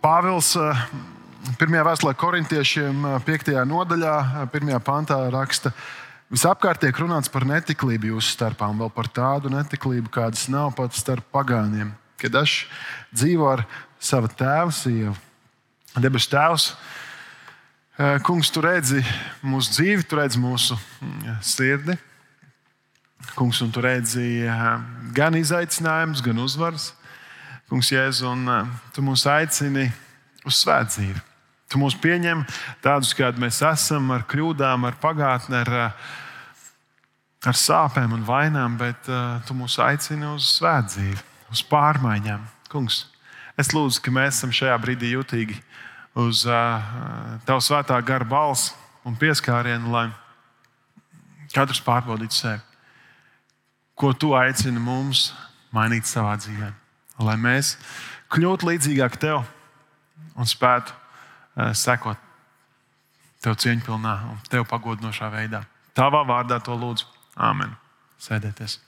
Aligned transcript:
Pāvils 0.00 0.54
eh, 0.56 0.84
pirmajā 1.60 1.82
vēstulē 1.84 2.14
korintiešiem, 2.16 3.02
5. 3.26 3.50
Eh, 3.52 3.64
nodaļā, 3.68 4.14
1. 4.48 4.70
Eh, 4.72 4.78
pantā 4.80 5.18
raksta, 5.28 5.74
visapkārt 6.32 6.80
tiek 6.80 6.96
runāts 6.96 7.28
par 7.28 7.44
netiklību 7.44 8.14
jūsu 8.14 8.32
starpā, 8.32 8.70
un 8.72 8.80
vēl 8.80 8.88
par 8.96 9.10
tādu 9.12 9.52
netiklību, 9.52 10.08
kādas 10.14 10.46
nav 10.48 10.72
pat 10.78 10.96
starp 10.96 11.26
pagāniem. 11.36 11.92
Kad 12.20 12.38
es 12.40 12.62
dzīvoju 13.12 13.50
ar 13.58 13.64
savu 14.00 14.30
tēvu, 14.40 14.72
sievu, 14.72 15.12
debesu 16.00 16.30
tēvs, 16.32 16.70
kungs, 18.24 18.48
tu 18.48 18.62
redzi 18.64 19.02
mūsu 19.44 19.74
dzīvi, 19.74 20.06
tu 20.08 20.16
redzi 20.16 20.40
mūsu 20.40 20.78
mm, 20.80 21.34
sirdi. 21.44 21.98
Kungs, 23.36 23.60
un 23.60 23.68
tu 23.72 23.84
redzi 23.84 24.48
gan 25.12 25.36
izaicinājumus, 25.36 26.24
gan 26.24 26.40
uzvaras. 26.40 26.88
Kungs, 27.70 27.92
Jēzu, 27.94 28.24
un 28.26 28.48
uh, 28.50 28.70
tu 28.90 29.02
mūs 29.06 29.22
aicini 29.30 29.84
uz 30.42 30.56
svētdzīvi. 30.58 31.20
Tu 31.70 31.78
mūs 31.78 31.94
pieņem 32.02 32.40
tādus, 32.82 33.12
kādi 33.14 33.38
mēs 33.38 33.60
esam, 33.62 34.08
ar 34.10 34.24
kļūdām, 34.26 34.88
ar 34.88 34.96
pagātni, 34.98 35.54
ar, 35.60 35.70
uh, 35.78 36.08
ar 37.46 37.60
sāpēm 37.60 38.16
un 38.16 38.24
vainām, 38.26 38.74
bet 38.80 39.06
uh, 39.06 39.38
tu 39.46 39.54
mūs 39.54 39.78
aicini 39.86 40.26
uz 40.32 40.48
svētdzīvi, 40.56 41.14
uz 41.54 41.62
pārmaiņām. 41.70 42.42
Kungs, 42.74 43.04
es 43.54 43.70
lūdzu, 43.70 44.02
ka 44.02 44.16
mēs 44.18 44.40
esam 44.40 44.56
šajā 44.58 44.74
brīdī 44.82 45.14
jutīgi 45.14 45.62
uz 46.18 46.42
uh, 46.50 47.38
Tavu 47.46 47.62
svētā 47.62 48.02
gara 48.02 48.26
balsi 48.26 48.74
un 49.06 49.14
pieskārienu, 49.14 49.94
lai 49.94 50.08
katrs 51.54 51.86
pārbaudītu 51.86 52.42
sevi. 52.42 52.66
Ko 53.94 54.10
tu 54.10 54.34
aicini 54.34 54.82
mums 54.82 55.28
mainīt 55.70 56.10
savā 56.10 56.34
dzīvēm? 56.42 56.74
Lai 57.20 57.36
mēs 57.40 57.74
kļūtu 58.32 58.68
līdzīgāki 58.70 59.20
tev 59.20 59.44
un 60.38 60.48
spētu 60.48 60.92
uh, 60.92 61.70
sekot 61.76 62.18
tev 63.40 63.56
cieņpilnā 63.60 64.14
un 64.30 64.38
tev 64.52 64.66
pagodinošā 64.68 65.30
veidā. 65.32 65.64
Tavā 65.96 66.22
vārdā 66.28 66.60
to 66.62 66.76
lūdzu. 66.76 67.08
Āmen. 67.40 67.72
Sēdieties. 68.20 68.78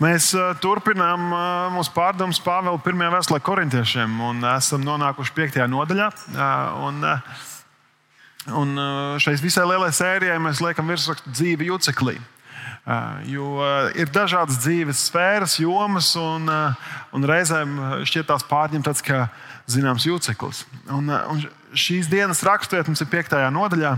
Mēs 0.00 0.30
uh, 0.36 0.52
turpinām 0.60 1.26
uh, 1.32 1.42
mūsu 1.72 1.92
pārdomas 1.96 2.40
Pāvila 2.44 2.80
pirmajā 2.84 3.12
vēstulē 3.16 3.40
korintiešiem 3.44 4.16
un 4.28 4.44
esam 4.54 4.84
nonākuši 4.84 5.36
piektajā 5.36 5.68
nodaļā. 5.72 6.08
Un, 6.84 7.04
un 8.60 8.80
šai 9.22 9.36
visai 9.40 9.64
lielai 9.68 9.92
sērijai 9.96 10.36
mēs 10.42 10.60
liekam 10.64 10.92
virsrakstu 10.92 11.32
dzīve 11.32 11.70
juceklī. 11.70 12.18
Jo 13.26 13.66
ir 13.98 14.10
dažādas 14.14 14.60
dzīves 14.62 15.08
sfēras, 15.08 15.56
jomas, 15.58 16.12
un, 16.20 16.46
un 16.46 17.26
reizēm 17.26 17.72
šķiet 18.06 18.28
tās 18.28 18.46
pārņem 18.46 18.84
tāds 18.86 19.02
kā 19.02 19.24
zināms 19.66 20.06
jūceklis. 20.06 20.62
Un, 20.94 21.10
un 21.10 21.42
šīs 21.74 22.06
dienas 22.12 22.44
raksturvieta 22.46 22.94
ir 22.94 23.10
5. 23.10 23.34
nodaļā. 23.56 23.96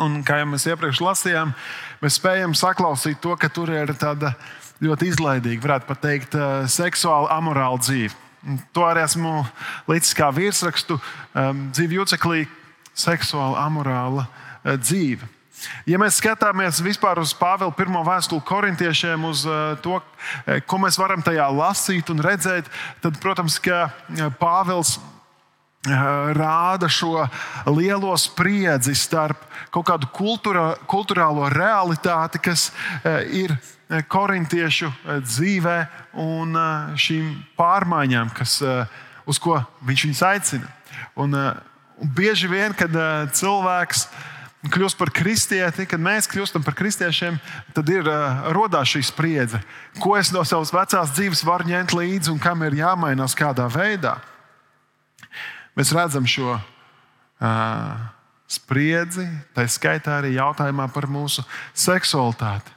Un, 0.00 0.22
kā 0.24 0.38
jau 0.40 0.48
mēs 0.48 0.64
iepriekš 0.64 1.02
lasījām, 1.04 1.52
mēs 2.00 2.16
spējam 2.16 2.54
saklausīt 2.56 3.20
to, 3.20 3.34
ka 3.36 3.50
tur 3.52 3.68
ir 3.68 3.92
tāda 4.00 4.32
ļoti 4.80 5.10
izlaidīga, 5.12 5.60
varētu 5.66 5.96
teikt, 6.00 6.36
seksuāla, 6.72 7.36
amorāla 7.36 7.82
dzīve. 7.82 8.16
Un 8.48 8.58
to 8.76 8.84
arī 8.88 9.04
esmu 9.04 9.42
līdzi 9.88 10.16
kā 10.16 10.30
virsrakstu 10.32 10.96
um, 10.96 11.66
dzīve 11.72 11.98
jūceklī, 12.00 12.46
seksuāla, 12.96 13.60
amorāla 13.68 14.24
dzīve. 14.80 15.28
Ja 15.88 15.98
mēs 16.00 16.18
skatāmies 16.20 16.80
vispār 16.84 17.20
uz 17.22 17.34
Pāvila 17.36 17.72
pirmo 17.76 18.02
vēstuli 18.06 18.44
korintiešiem, 18.46 19.24
uz 19.28 19.44
eh, 19.46 19.74
to, 19.84 20.00
eh, 20.44 20.60
ko 20.66 20.78
mēs 20.82 20.98
varam 21.00 21.24
tajā 21.24 21.46
lasīt 21.52 22.12
un 22.12 22.22
redzēt, 22.24 22.70
tad, 23.04 23.18
protams, 23.22 23.58
ka 23.62 23.88
eh, 23.88 24.30
Pāvils 24.40 24.98
rāda 25.84 26.88
šo 26.88 27.26
lielo 27.68 28.14
spriedzi 28.16 28.94
starp 28.96 29.42
kaut 29.68 29.84
kādu 29.90 30.08
kultūra, 30.16 30.78
kultūrālo 30.88 31.50
realitāti, 31.52 32.40
kas 32.40 32.70
ir 33.28 33.52
korintiešu 34.08 34.88
dzīvē, 35.26 35.76
un 36.24 36.56
šīm 36.96 37.28
pārmaiņām, 37.60 38.32
kas, 38.32 38.62
uz 39.28 39.42
ko 39.44 39.58
viņš 39.84 40.06
viņus 40.06 40.24
aicina. 40.30 40.72
Un, 41.20 41.36
un 41.36 42.14
bieži 42.16 42.48
vien, 42.48 42.72
kad 42.72 42.96
cilvēks 43.36 44.08
ir 44.08 44.33
kļūst 44.72 44.98
par 44.98 45.10
kristieti, 45.14 45.86
kad 45.88 46.00
mēs 46.02 46.28
kļūstam 46.30 46.64
par 46.64 46.76
kristiešiem, 46.78 47.36
tad 47.76 47.90
ir 47.92 48.06
uh, 48.08 48.48
radās 48.54 48.94
šī 48.94 49.02
spriedze. 49.10 49.60
Ko 50.00 50.16
es 50.18 50.32
no 50.34 50.44
savas 50.46 50.72
vecās 50.74 51.12
dzīves 51.16 51.44
varu 51.46 51.68
ņemt 51.68 51.94
līdzi 51.96 52.32
un 52.32 52.40
kam 52.42 52.64
ir 52.66 52.78
jāmainās 52.80 53.36
kādā 53.38 53.68
veidā? 53.72 54.16
Mēs 55.74 55.90
redzam 55.94 56.26
šo 56.28 56.54
uh, 56.54 56.62
spriedzi, 58.50 59.26
tā 59.56 59.66
skaitā 59.68 60.20
arī 60.20 60.36
jautājumā 60.36 60.88
par 60.94 61.08
mūsu 61.10 61.44
seksualitāti. 61.74 62.70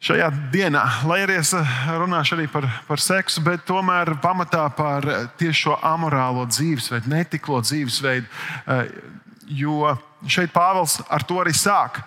Šajā 0.00 0.30
dienā, 0.52 0.80
lai 1.04 1.18
arī 1.26 1.34
es 1.42 1.50
runāšu 1.52 2.38
arī 2.38 2.46
par, 2.48 2.64
par 2.88 3.02
seksu, 3.04 3.42
bet 3.44 3.66
tomēr 3.68 4.14
pamatā 4.22 4.62
par 4.72 5.04
tieši 5.36 5.66
šo 5.66 5.74
amorālo 5.84 6.46
dzīvesveidu, 6.48 7.10
netiklo 7.12 7.60
dzīvesveidu. 7.60 8.30
Uh, 8.64 9.18
jo 9.50 9.90
šeit 10.30 10.52
Pāvils 10.52 10.98
ar 11.10 11.24
to 11.26 11.40
arī 11.42 11.52
sāk. 11.56 12.00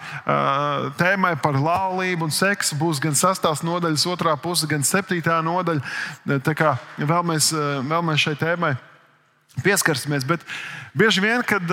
Tēmai 0.99 1.33
par 1.41 1.57
laulību 1.57 2.27
un 2.27 2.33
seksu 2.33 2.77
būs 2.79 3.01
gan 3.03 3.17
sastāvs 3.17 3.63
nodaļas 3.65 4.05
otrā 4.09 4.35
puse, 4.39 4.69
gan 4.69 4.85
septītā 4.85 5.39
nodaļa. 5.45 6.39
Tā 6.45 6.55
kā 6.57 6.75
vēl 6.97 7.23
mēs, 7.33 7.51
vēl 7.89 8.05
mēs 8.05 8.25
šai 8.27 8.35
tēmai 8.39 8.73
pieskarsimies. 9.65 10.25
Bet 10.29 10.45
bieži 10.97 11.23
vien, 11.25 11.45
kad 11.45 11.65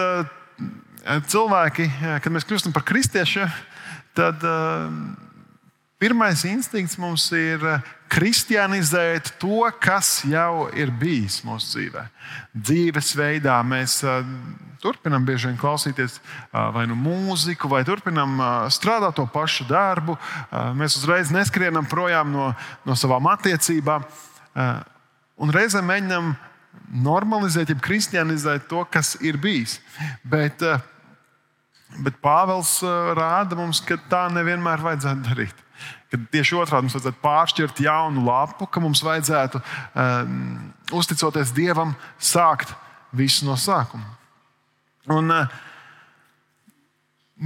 cilvēki, 1.31 1.89
kad 2.25 2.33
mēs 2.33 2.49
kļūstam 2.49 2.75
par 2.77 2.85
kristiešiem, 2.89 3.53
tad 4.17 4.41
pirmais 6.01 6.45
instinkts 6.49 6.99
mums 7.01 7.29
ir 7.37 7.63
kristianizēt 8.11 9.35
to, 9.41 9.63
kas 9.81 10.23
jau 10.27 10.67
ir 10.75 10.91
bijis 10.91 11.43
mūsu 11.47 11.77
dzīvē. 11.77 12.09
Dzīvesveidā 12.57 13.61
mēs 13.69 14.01
turpinām 14.83 15.25
bieži 15.29 15.51
vien 15.51 15.59
klausīties 15.61 16.19
vai 16.53 16.87
nu 16.91 16.97
mūziku, 16.99 17.71
vai 17.71 17.83
turpinām 17.87 18.41
strādāt 18.73 19.19
to 19.19 19.27
pašu 19.31 19.67
darbu. 19.69 20.17
Mēs 20.79 20.99
uzreiz 21.01 21.33
neskrienam 21.35 21.89
projām 21.89 22.33
no, 22.33 22.51
no 22.89 22.97
savām 22.99 23.29
attiecībām. 23.33 24.07
Un 25.41 25.55
reizēm 25.55 25.87
mēģinām 25.89 26.33
normalizēt, 27.05 27.73
jeb 27.73 27.81
kristianizēt 27.85 28.69
to, 28.71 28.85
kas 28.91 29.15
ir 29.25 29.39
bijis. 29.41 29.79
Bet, 30.27 30.63
bet 32.05 32.21
Pāvils 32.25 32.79
rāda 33.17 33.59
mums, 33.59 33.83
ka 33.85 33.99
tā 34.11 34.27
nevienmēr 34.35 34.85
vajadzētu 34.85 35.29
darīt. 35.29 35.67
Kad 36.11 36.27
tieši 36.35 36.57
otrādi 36.59 36.89
mums 36.89 36.97
vajadzētu 36.99 37.23
pāršķirt 37.23 37.83
jaunu 37.85 38.25
lapu, 38.27 38.67
ka 38.67 38.83
mums 38.83 39.03
vajadzētu, 39.07 39.61
um, 39.95 40.33
uzticoties 40.99 41.55
Dievam, 41.57 41.95
sākt 42.19 42.75
visu 43.17 43.47
no 43.47 43.57
sākuma. 43.59 44.20
Un, 45.11 45.31
eh, 45.35 45.59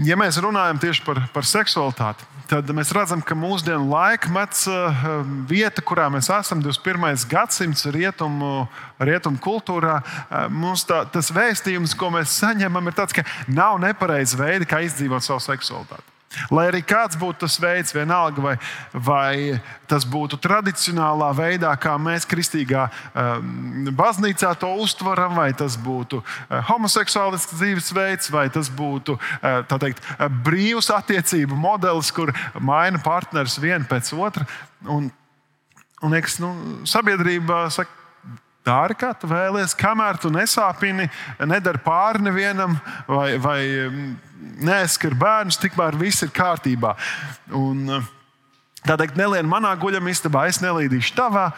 ja 0.04 0.16
mēs 0.20 0.36
runājam 0.42 0.80
tieši 0.82 1.04
par, 1.06 1.20
par 1.32 1.46
seksualitāti, 1.48 2.26
tad 2.50 2.68
mēs 2.76 2.92
redzam, 2.92 3.22
ka 3.24 3.36
mūsdienu 3.38 3.88
laikmets, 3.88 4.66
eh, 4.68 5.04
vieta, 5.48 5.84
kurā 5.84 6.10
mēs 6.12 6.28
esam, 6.34 6.62
21. 6.64 7.24
gadsimts, 7.30 7.86
rietumu, 7.94 8.66
rietumu 9.00 9.40
kultūrā, 9.40 10.00
eh, 10.04 10.48
mums 10.52 10.84
tā, 10.88 11.04
tas 11.10 11.32
vēstījums, 11.32 11.96
ko 11.96 12.12
mēs 12.14 12.36
saņemam, 12.42 12.90
ir 12.90 12.98
tāds, 13.00 13.16
ka 13.16 13.24
nav 13.48 13.80
nepareizi 13.80 14.40
veidi, 14.40 14.68
kā 14.68 14.84
izdzīvot 14.84 15.24
savu 15.24 15.40
seksualitāti. 15.40 16.13
Lai 16.54 16.66
arī 16.70 16.82
kāds 16.86 17.18
būtu 17.20 17.44
tas 17.44 17.56
veids, 17.60 17.94
vienalga, 17.94 18.42
vai, 18.42 18.54
vai 18.92 19.60
tas 19.90 20.06
būtu 20.08 20.38
tradicionālā 20.42 21.30
veidā, 21.36 21.72
kā 21.80 21.94
mēs 22.00 22.26
kristīgā 22.28 22.86
um, 22.90 23.90
baznīcā 23.96 24.54
to 24.60 24.70
uztveram, 24.84 25.36
vai 25.38 25.50
tas 25.56 25.78
būtu 25.80 26.20
uh, 26.20 26.60
homoseksuālisks 26.70 27.56
dzīvesveids, 27.58 28.30
vai 28.34 28.46
tas 28.54 28.70
būtu 28.72 29.18
uh, 29.18 29.60
teikt, 29.74 30.04
brīvs 30.46 30.90
attiecību 30.94 31.58
modelis, 31.58 32.12
kur 32.14 32.32
maina 32.60 33.00
partneris 33.02 33.58
vienu 33.62 33.88
pēc 33.90 34.14
otra. 34.16 34.46
Un, 34.84 35.10
un 36.02 36.16
liekas, 36.16 36.38
nu, 36.42 36.54
sabiedrība 36.88 37.66
saka, 37.74 38.03
Dari, 38.64 38.96
kā 38.96 39.10
tu 39.12 39.28
vēlies, 39.28 39.74
kamēr 39.76 40.16
tu 40.16 40.30
nesāpini, 40.32 41.04
nedari 41.44 41.80
pāri 41.84 42.22
nevienam, 42.24 42.78
vai, 43.04 43.34
vai 43.36 43.60
um, 43.84 43.98
neaizskar 44.64 45.12
bērnus, 45.20 45.58
tikmēr 45.60 45.98
viss 46.00 46.24
ir 46.24 46.30
kārtībā. 46.32 46.94
Un, 47.52 47.82
uh, 47.92 48.06
tā 48.86 48.96
teikt, 48.96 49.18
nelien 49.20 49.44
manā 49.44 49.74
guļamistabā, 49.76 50.46
es 50.48 50.62
nelīdīšu 50.64 51.12
tavā. 51.18 51.50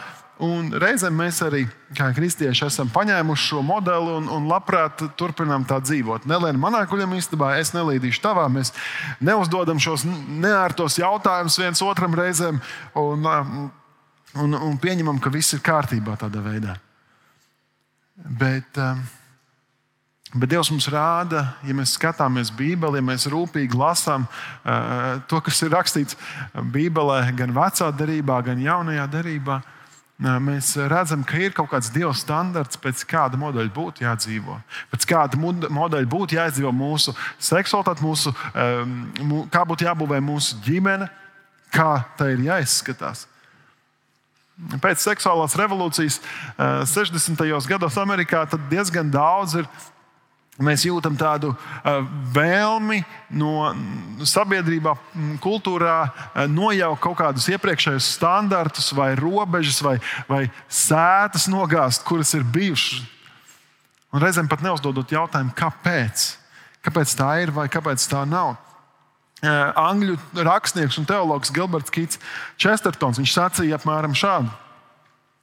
Un 0.43 0.67
reizēm 0.82 1.14
mēs 1.17 1.38
arī, 1.47 1.62
kā 1.97 2.11
kristieši, 2.12 2.67
esam 2.67 2.91
paņēmuši 2.93 3.47
šo 3.53 3.62
modeli 3.64 4.11
un, 4.19 4.26
un 4.29 4.49
labprāt 4.50 5.06
turpinām 5.17 5.62
tā 5.64 5.79
dzīvot. 5.81 6.26
Nelien 6.29 6.58
manā 6.61 6.82
guļamistabā, 6.91 7.55
es 7.62 7.70
nelīdīšu 7.73 8.20
tavā. 8.25 8.49
Mēs 8.53 8.75
neuzdodam 9.25 9.79
šos 9.81 10.05
neērtos 10.11 10.99
jautājumus 11.00 11.56
viens 11.62 11.85
otram 11.87 12.19
reizēm. 12.19 12.58
Un, 13.00 13.31
un, 14.43 14.58
un 14.58 14.76
pieņemam, 14.82 15.23
ka 15.23 15.32
viss 15.32 15.56
ir 15.56 15.64
kārtībā 15.64 16.19
tādā 16.20 16.43
veidā. 16.44 16.76
Bet, 18.16 18.78
um, 18.80 19.02
bet 20.32 20.50
Dievs 20.50 20.70
mums 20.72 20.88
rāda, 20.88 21.42
ja 21.66 21.74
mēs 21.76 21.92
skatāmies 21.98 22.48
Bībeli, 22.56 23.02
ja 23.02 23.04
mēs 23.04 23.28
rūpīgi 23.28 23.76
lasām 23.76 24.24
uh, 24.24 25.18
to, 25.28 25.40
kas 25.44 25.60
ir 25.66 25.74
rakstīts 25.76 26.16
Bībelē, 26.72 27.20
gan 27.36 27.52
vecā 27.56 27.90
darbā, 27.92 28.40
gan 28.46 28.62
jaunajā 28.64 29.04
darbā, 29.12 29.58
uh, 29.60 30.38
mēs 30.40 30.72
redzam, 30.88 31.26
ka 31.28 31.44
ir 31.44 31.52
kaut 31.56 31.68
kāds 31.74 31.92
Dieva 31.92 32.14
standarts, 32.16 32.80
pēc 32.80 33.04
kāda 33.08 33.36
modeļa 33.36 33.74
būtu 33.76 34.06
jādzīvo. 34.06 34.58
Pēc 34.94 35.08
kāda 35.12 35.36
modeļa 35.36 36.08
būtu 36.08 36.40
jāizdzīvo 36.40 36.72
mūsu 36.72 37.12
seksualitāte, 37.36 38.04
mūsu, 38.04 38.32
um, 38.56 39.46
kā 39.52 39.69
būtu 39.69 39.90
jābūvē 39.90 40.24
mūsu 40.24 40.56
ģimene, 40.64 41.12
kā 41.69 42.00
tai 42.16 42.32
ir 42.32 42.46
jāizskatās. 42.48 43.26
Pēc 44.56 45.03
seksuālās 45.05 45.53
revolūcijas 45.61 46.23
60. 46.88 47.43
Eh, 47.44 47.69
gados 47.69 47.99
Amerikā 48.00 48.47
diezgan 48.70 49.12
daudz 49.12 49.61
ir. 49.61 49.69
Mēs 50.56 50.87
jūtam 50.87 51.12
tādu 51.20 51.50
uh, 51.53 51.99
vēlmi 52.32 53.03
no 53.37 53.75
sabiedrībā, 54.25 54.94
kultūrā 55.44 55.97
uh, 56.06 56.47
nojaukt 56.49 57.03
kaut 57.05 57.19
kādus 57.19 57.50
iepriekšējos 57.53 58.08
standartus, 58.17 58.88
vai 58.97 59.11
robežas, 59.20 59.82
vai, 59.85 59.99
vai 60.25 60.47
sētas 60.64 61.44
nogāzt, 61.53 62.06
kuras 62.08 62.32
ir 62.38 62.49
bijušas. 62.56 63.05
Un 64.17 64.25
reizēm 64.25 64.49
pat 64.49 64.64
neuzdodot 64.64 65.12
jautājumu, 65.12 65.53
kāpēc? 65.61 66.25
Kāpēc 66.88 67.12
tā 67.20 67.35
ir 67.44 67.53
vai 67.53 67.69
kāpēc 67.69 68.08
tā 68.08 68.25
nav? 68.25 68.55
Angļu 69.44 70.16
rakstnieks 70.46 70.96
un 71.00 71.08
teologs 71.08 71.52
Gilberts 71.52 71.92
Kits 71.92 72.20
Chestertons. 72.60 73.18
Viņš 73.20 73.34
sacīja 73.36 73.76
apmēram 73.76 74.16
šādu. 74.16 74.48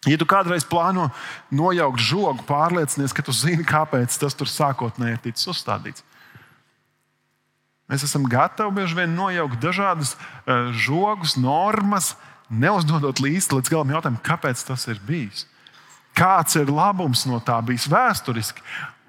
Ja 0.09 0.17
tu 0.19 0.25
kādreiz 0.27 0.65
plāno 0.67 1.07
nojaukt 1.53 2.01
žogu, 2.03 2.43
pārliecinies, 2.47 3.13
ka 3.15 3.23
tu 3.23 3.31
zini, 3.31 3.63
kāpēc 3.63 4.17
tas 4.19 4.35
tur 4.35 4.49
sākotnēji 4.51 5.15
ir 5.15 5.21
ticis 5.23 5.47
uzstādīts. 5.53 6.03
Mēs 7.91 8.03
esam 8.07 8.25
gatavi 8.27 8.73
bieži 8.79 8.97
vien 8.97 9.13
nojaukt 9.15 9.61
dažādas 9.63 10.15
žogus, 10.75 11.37
normas, 11.39 12.13
neuzdodot 12.49 13.21
līdzi 13.23 13.55
līdz 13.55 13.71
galam 13.71 13.93
jautājumu, 13.95 14.23
kāpēc 14.25 14.63
tas 14.67 14.87
ir 14.91 14.99
bijis. 15.07 15.45
Kāds 16.17 16.57
ir 16.59 16.71
labums 16.71 17.23
no 17.29 17.39
tā 17.43 17.55
bijis 17.65 17.87
vēsturiski, 17.89 18.63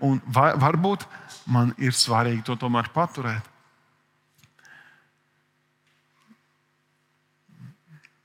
un 0.04 0.20
vai, 0.30 0.52
varbūt 0.60 1.04
man 1.50 1.74
ir 1.76 1.96
svarīgi 1.96 2.46
to 2.46 2.56
tomēr 2.60 2.88
paturēt. 2.94 3.53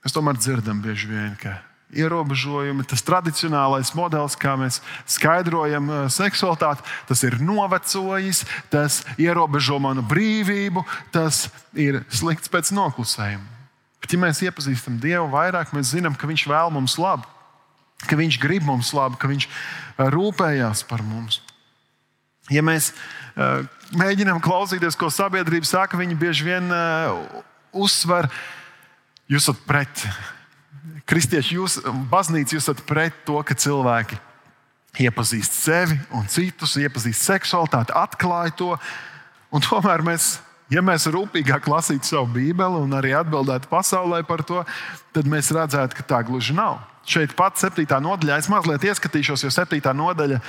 Mēs 0.10 0.16
tomēr 0.16 0.38
dzirdam 0.42 0.80
bieži 0.82 1.06
vien, 1.06 1.36
ka 1.38 1.52
ierobežojumi, 1.94 2.82
tas 2.90 3.04
tradicionālais 3.06 3.92
modelis, 3.94 4.34
kā 4.42 4.56
mēs 4.58 4.80
skaidrojam 5.06 5.86
eh, 5.86 6.00
seksualitāti, 6.10 6.82
tas 7.06 7.22
ir 7.28 7.38
novecojis, 7.38 8.40
tas 8.74 9.04
ierobežo 9.22 9.78
manu 9.78 10.02
brīvību, 10.10 10.82
tas 11.14 11.44
ir 11.78 12.00
slikts 12.10 12.50
pēc 12.50 12.74
noklusējuma. 12.74 13.46
Bet, 14.02 14.18
ja 14.18 14.24
mēs 14.26 14.42
iepazīstam 14.50 14.98
Dievu 14.98 15.30
vairāk, 15.30 15.78
mēs 15.78 15.94
zinām, 15.94 16.18
ka 16.18 16.26
Viņš 16.26 16.48
vēl 16.50 16.74
mums 16.74 16.98
labu, 16.98 17.30
ka 18.10 18.18
Viņš 18.18 18.42
grib 18.42 18.66
mums 18.66 18.90
labu, 18.98 19.22
ka 19.22 19.30
Viņš 19.30 19.46
eh, 19.46 20.06
rūpējās 20.10 20.88
par 20.90 21.06
mums. 21.06 21.44
Ja 22.50 22.66
mēs 22.66 22.96
uh, 23.38 23.62
mēģinām 23.94 24.40
klausīties, 24.42 24.96
ko 24.98 25.14
sabiedrība 25.14 25.70
saka, 25.70 26.00
viņi 26.02 26.16
bieži 26.18 26.48
vien 26.48 26.74
uh, 26.74 27.44
uzsver, 27.78 28.26
uh, 28.26 28.48
Jūs 29.30 29.46
esat 29.46 29.62
pret. 29.68 30.04
Kristieši, 31.10 31.58
jūs, 31.60 31.78
baznīca, 32.10 32.56
jūs 32.56 32.66
esat 32.66 32.82
pret 32.90 33.16
to, 33.28 33.38
ka 33.46 33.54
cilvēki 33.58 34.18
iepazīst 35.06 35.54
sevi 35.54 35.98
un 36.18 36.26
citus, 36.30 36.76
iepazīst 36.82 37.28
seksualitāti, 37.30 37.94
atklāj 37.94 38.56
to. 38.58 38.74
Un 39.54 39.62
tomēr 39.66 40.02
mēs, 40.06 40.40
ja 40.74 40.84
mēs 40.86 41.08
rūpīgāk 41.12 41.68
lasītu 41.70 42.14
savu 42.14 42.32
Bībeli 42.38 42.84
un 42.84 42.96
arī 42.98 43.16
atbildētu 43.18 43.72
pasaulē 43.72 44.22
par 44.28 44.46
to, 44.48 44.64
tad 45.16 45.30
mēs 45.30 45.52
redzētu, 45.56 46.00
ka 46.00 46.08
tā 46.14 46.24
gluži 46.28 46.58
nav 46.58 46.80
šeit 47.10 47.34
pat 47.38 47.58
7. 47.60 47.86
nodaļā. 48.04 48.38
Es 48.40 48.50
mazliet 48.52 48.84
ieskatīšos, 48.86 49.44
jo 49.46 49.52
7. 49.54 49.80
nodaļa 49.98 50.40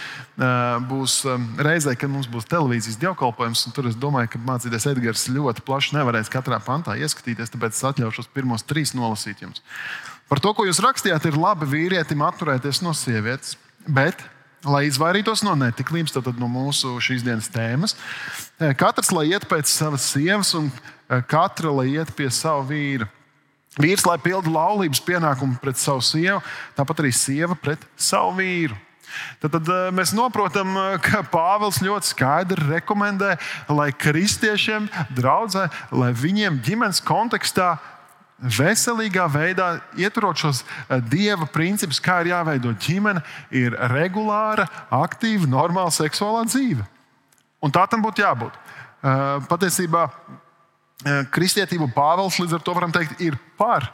būs 0.90 1.20
reizē, 1.64 1.94
kad 1.99 2.12
mums 2.12 2.28
būs 2.31 2.49
televīzijas 2.50 2.99
dievkalpojums. 3.00 3.64
Tur 3.76 3.88
es 3.90 3.99
domāju, 3.99 4.34
ka 4.34 4.43
mācīties 4.44 4.88
Edgars 4.93 5.28
ļoti 5.32 5.64
plaši 5.67 5.96
nevarēs 5.99 6.32
katrā 6.32 6.61
pantā 6.64 6.99
ieskatīties, 7.00 7.52
tāpēc 7.55 7.76
es 7.76 7.87
atļaušos 7.93 8.31
pirmos 8.34 8.67
trīs 8.69 8.94
nolasīt 8.96 9.40
jums. 9.44 9.64
Par 10.31 10.43
to, 10.43 10.52
ko 10.55 10.69
jūs 10.69 10.82
rakstījāt, 10.84 11.26
ir 11.26 11.40
labi 11.40 11.67
vīrietim 11.70 12.20
atturēties 12.22 12.84
no 12.84 12.93
sievietes, 12.94 13.56
bet, 13.88 14.20
lai 14.66 14.84
izvairītos 14.88 15.44
no 15.46 15.54
netiklības, 15.58 16.16
tad 16.16 16.36
no 16.40 16.48
mūsu 16.50 16.98
šīs 17.02 17.24
dienas 17.26 17.48
tēmas, 17.52 17.96
katrs 18.80 19.12
lai 19.14 19.30
iet 19.32 19.46
pēc 19.48 19.70
savas 19.70 20.10
sievas 20.12 20.52
un 20.58 20.68
katra 21.30 21.72
lai 21.74 21.88
iet 21.94 22.12
pie 22.16 22.28
sava 22.34 22.66
vīra. 22.68 23.08
Vīrs, 23.80 24.02
lai 24.02 24.18
pilda 24.18 24.50
laulības 24.50 25.00
pienākumu 25.06 25.60
pret 25.62 25.78
savu 25.78 26.02
sievu, 26.02 26.40
tāpat 26.74 27.04
arī 27.04 27.12
sieva 27.14 27.54
pret 27.54 27.84
savu 27.94 28.34
vīru. 28.40 28.76
Tad, 29.40 29.54
tad 29.56 29.70
eh, 29.70 29.86
mēs 29.94 30.12
saprotam, 30.14 30.74
ka 31.02 31.22
Pāvils 31.30 31.80
ļoti 31.82 32.12
skaidri 32.12 32.68
rekomendē, 32.70 33.36
lai 33.70 33.90
kristiešiem, 33.94 34.88
draudzē, 35.16 35.68
lai 35.94 36.12
viņiem 36.14 36.60
ģimenes 36.66 37.02
kontekstā 37.06 37.76
veselīgā 38.40 39.26
veidā 39.31 39.70
ieturot 40.00 40.37
šos 40.40 40.62
eh, 40.64 41.00
dieva 41.00 41.48
principus, 41.50 42.00
kā 42.00 42.20
ir 42.22 42.32
jāveido 42.32 42.75
ģimene, 42.81 43.22
ir 43.50 43.76
regulāra, 43.92 44.69
aktīva, 44.90 45.48
normāla 45.50 45.92
seksuālā 45.94 46.46
dzīve. 46.48 46.87
Un 47.60 47.72
tā 47.72 47.84
tam 47.90 48.00
būtu 48.00 48.25
jābūt. 48.25 48.54
Patiesībā 49.48 50.06
Eh, 51.00 51.22
kristietību 51.32 51.88
Pāvils 51.96 52.37
līdz 52.42 52.58
ar 52.58 52.64
to 52.64 52.75
varam 52.76 52.92
teikt, 52.92 53.20
ir 53.25 53.38
par 53.56 53.87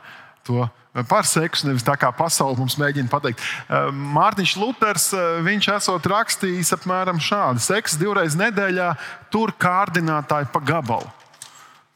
to. 0.46 0.64
Eh, 0.66 1.04
par 1.06 1.22
seksu, 1.22 1.69
nevis 1.69 1.84
tā 1.87 1.94
kā 1.94 2.10
pasaule 2.10 2.58
mums 2.58 2.75
mēģina 2.81 3.06
pateikt. 3.06 3.38
Eh, 3.38 3.92
Mārtiņš 3.92 4.54
Luters, 4.58 5.12
viņš 5.46 5.69
esot 5.76 6.02
rakstījis 6.02 6.75
apmēram 6.75 7.22
šādu: 7.22 7.62
Seks 7.62 7.94
divreiz 8.00 8.34
nedēļā, 8.34 8.96
tur 9.31 9.54
kārdinātāji 9.54 10.50
pa 10.50 10.60
gabalu. 10.60 11.06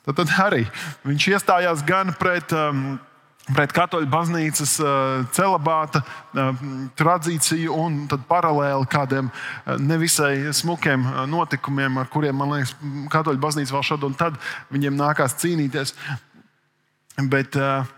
Tad, 0.06 0.16
tad 0.22 0.34
arī 0.46 0.64
viņš 1.04 1.28
iestājās 1.34 1.84
gan 1.86 2.14
pret 2.18 2.52
um, 2.56 2.98
pret 3.50 3.72
katoļu 3.74 4.06
baznīcas 4.10 4.76
uh, 4.82 5.22
celibāta 5.34 6.02
uh, 6.04 6.64
tradīciju 6.98 7.74
un 7.74 8.00
paralēli 8.28 8.88
kādiem 8.90 9.30
uh, 9.30 9.74
nevisai 9.80 10.52
smukiem 10.56 11.06
notikumiem, 11.30 11.98
ar 12.00 12.10
kuriem, 12.12 12.36
man 12.38 12.54
liekas, 12.54 12.74
katoļu 13.12 13.42
baznīca 13.42 13.74
vēl 13.74 13.86
šad 13.92 14.06
un 14.06 14.18
tad 14.18 14.38
viņiem 14.70 14.98
nākās 14.98 15.34
cīnīties. 15.42 15.96
Bet, 17.30 17.58
uh, 17.58 17.88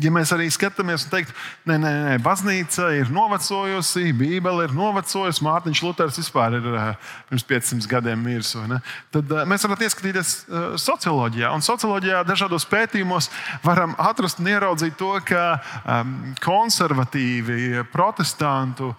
ja 0.00 0.12
mēs 0.12 0.32
arī 0.32 0.46
skatāmies 0.52 1.04
un 1.06 1.12
teiktu, 1.12 1.34
nē, 1.68 1.76
nē, 1.82 1.92
nē, 2.06 2.14
baznīca 2.24 2.88
ir 2.96 3.10
novecojusi, 3.12 4.12
Bībele 4.16 4.66
ir 4.68 4.74
novecojusi, 4.76 5.44
Mārtiņš 5.44 5.82
Luters 5.84 6.20
vispār 6.20 6.56
ir 6.58 6.68
uh, 6.70 7.10
pirms 7.28 7.44
500 7.48 7.90
gadiem 7.90 8.22
miris, 8.24 8.54
tad 9.12 9.32
uh, 9.34 9.44
mēs 9.48 9.66
varam 9.66 9.84
ieskatīties 9.84 10.34
uh, 10.48 10.66
socioloģijā. 10.80 11.52
Un 11.52 11.64
socioloģijā 11.64 12.22
dažādos 12.28 12.66
pētījumos 12.70 13.28
varam 13.64 13.96
atrast 14.00 14.40
un 14.40 14.52
ieraudzīt 14.52 14.96
to, 15.00 15.12
ka 15.28 15.58
um, 15.84 16.14
konservatīvi, 16.42 17.82
protestantu 17.92 18.94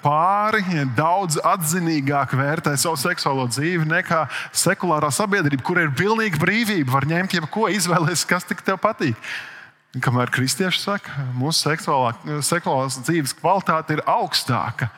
pāri 0.00 0.62
daudz 0.96 1.36
atzinīgāk 1.44 2.32
vērtē 2.40 2.72
savu 2.80 2.96
seksuālo 2.96 3.44
dzīvi 3.52 3.84
nekā 3.84 4.22
sekulārā 4.56 5.10
sabiedrība, 5.12 5.60
kur 5.64 5.80
ir 5.82 5.92
pilnīga 5.92 6.40
brīvība, 6.40 6.94
var 6.94 7.04
ņemt 7.10 7.36
jebko, 7.36 7.68
izvēlēties, 7.76 8.24
kas 8.30 8.48
tik 8.48 8.64
tev 8.64 8.80
patīk. 8.80 9.20
Kamēr 10.02 10.30
kristieši 10.34 10.80
saka, 10.82 11.24
mūsu 11.38 11.68
seksuālā, 11.68 12.12
seksuālās 12.44 12.98
dzīves 13.06 13.34
kvalitāte 13.38 13.96
ir 13.96 14.02
augstāka. 14.08 14.90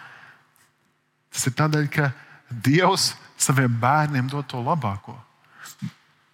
Tas 1.30 1.46
ir 1.46 1.56
tādēļ, 1.58 1.88
ka 1.94 2.10
Dievs 2.50 3.12
saviem 3.40 3.76
bērniem 3.80 4.28
dod 4.30 4.48
to 4.50 4.60
labāko. 4.64 5.14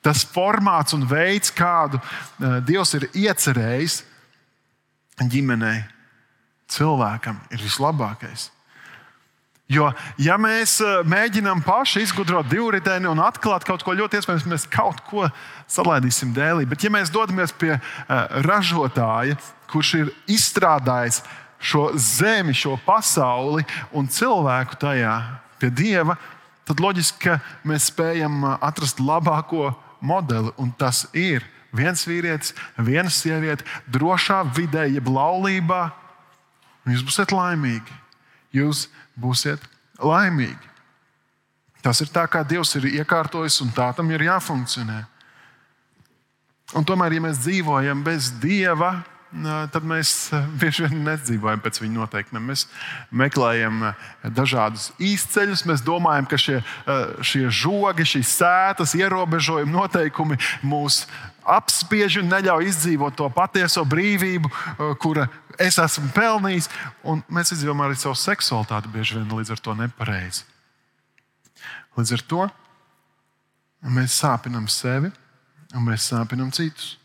Tas 0.06 0.22
formāts 0.24 0.94
un 0.96 1.04
veids, 1.08 1.50
kādu 1.50 1.98
eh, 1.98 2.58
Dievs 2.66 2.94
ir 2.96 3.08
iecerējis 3.12 4.00
ģimenei, 5.32 5.80
cilvēkam, 6.70 7.40
ir 7.50 7.62
vislabākais. 7.62 8.50
Jo, 9.66 9.88
ja 10.22 10.36
mēs 10.38 10.76
eh, 10.78 11.00
mēģinām 11.10 11.64
paši 11.66 12.04
izgudrot 12.06 12.46
divriteni 12.46 13.08
un 13.10 13.18
atklāt 13.18 13.64
kaut 13.66 13.82
ko 13.82 13.96
ļoti 13.98 14.20
iespējams, 14.20 14.44
mēs 14.46 14.66
kaut 14.70 15.00
ko 15.08 15.24
salaidīsim 15.66 16.30
dēlī. 16.36 16.68
Bet, 16.70 16.84
ja 16.86 16.90
mēs 16.94 17.10
dodamies 17.10 17.50
pie 17.58 17.72
uh, 17.74 17.80
ražotāja, 18.46 19.34
kurš 19.66 19.90
ir 19.98 20.12
izstrādājis 20.30 21.18
šo 21.58 21.88
zemi, 21.98 22.54
šo 22.54 22.76
pasauli 22.86 23.64
un 23.90 24.06
cilvēku 24.06 24.78
tajā, 24.78 25.16
pie 25.58 25.72
dieva, 25.74 26.14
tad 26.68 26.78
loģiski, 26.84 27.18
ka 27.26 27.40
mēs 27.66 27.88
spējam 27.90 28.44
eh, 28.46 28.54
atrast 28.68 29.02
labāko 29.02 29.72
modeli, 29.98 30.52
un 30.62 30.70
tas 30.78 31.08
ir 31.10 31.42
viens 31.74 32.06
vīrietis, 32.06 32.54
viena 32.78 33.10
sieviete, 33.10 33.66
drošā 33.90 34.44
vidē, 34.54 34.86
jeb 34.94 35.10
laulībā. 35.10 35.88
Jūs 36.86 37.02
būsiet 37.02 37.34
laimīgi. 37.34 37.98
Jūs 38.54 38.86
būsiet 38.86 39.02
laimīgi. 40.02 40.72
Tas 41.82 42.00
ir 42.02 42.10
tā, 42.10 42.24
kā 42.26 42.42
Dievs 42.42 42.74
ir 42.78 42.88
iekārtojis, 42.98 43.60
un 43.62 43.70
tā 43.74 43.92
tam 43.94 44.10
ir 44.10 44.24
jāfunkcionē. 44.26 45.04
Un 46.74 46.86
tomēr, 46.86 47.14
ja 47.14 47.22
mēs 47.22 47.38
dzīvojam 47.44 48.02
bez 48.06 48.32
Dieva, 48.42 49.04
tad 49.72 49.84
mēs 49.86 50.10
bieži 50.60 50.86
vien 50.86 51.04
nedzīvojam 51.06 51.60
pēc 51.64 51.80
viņa 51.82 51.98
noteikumiem. 52.00 52.50
Mēs 52.52 52.66
meklējam 53.10 53.84
dažādus 54.36 54.90
izceļus, 55.02 55.66
mēs 55.68 55.84
domājam, 55.86 56.28
ka 56.30 56.38
šie, 56.40 56.58
šie 57.20 57.46
žogi, 57.52 58.06
šīs 58.16 58.34
sētas, 58.40 58.96
ierobežojumi, 58.98 59.72
noteikumi 59.72 60.38
mūs 60.66 61.04
apspiež 61.46 62.20
un 62.22 62.30
neļauj 62.32 62.70
izdzīvot 62.72 63.16
to 63.18 63.28
patieso 63.34 63.84
brīvību, 63.86 64.50
kura 65.02 65.28
es 65.62 65.78
esmu 65.82 66.10
pelnījis. 66.16 66.68
Un 67.06 67.22
mēs 67.32 67.54
izdzīvojam 67.54 67.86
arī 67.86 67.98
savu 68.00 68.18
seksualitāti 68.18 68.92
bieži 68.92 69.20
vien 69.20 69.30
līdz 69.38 69.54
ar 69.54 69.62
to 69.62 69.76
nepareizi. 69.78 70.46
Līdz 71.96 72.16
ar 72.18 72.24
to 72.28 72.46
mēs 73.96 74.18
sāpinam 74.20 74.66
sevi 74.72 75.12
un 75.74 75.86
mēs 75.86 76.10
sāpinam 76.10 76.50
citus. 76.54 76.96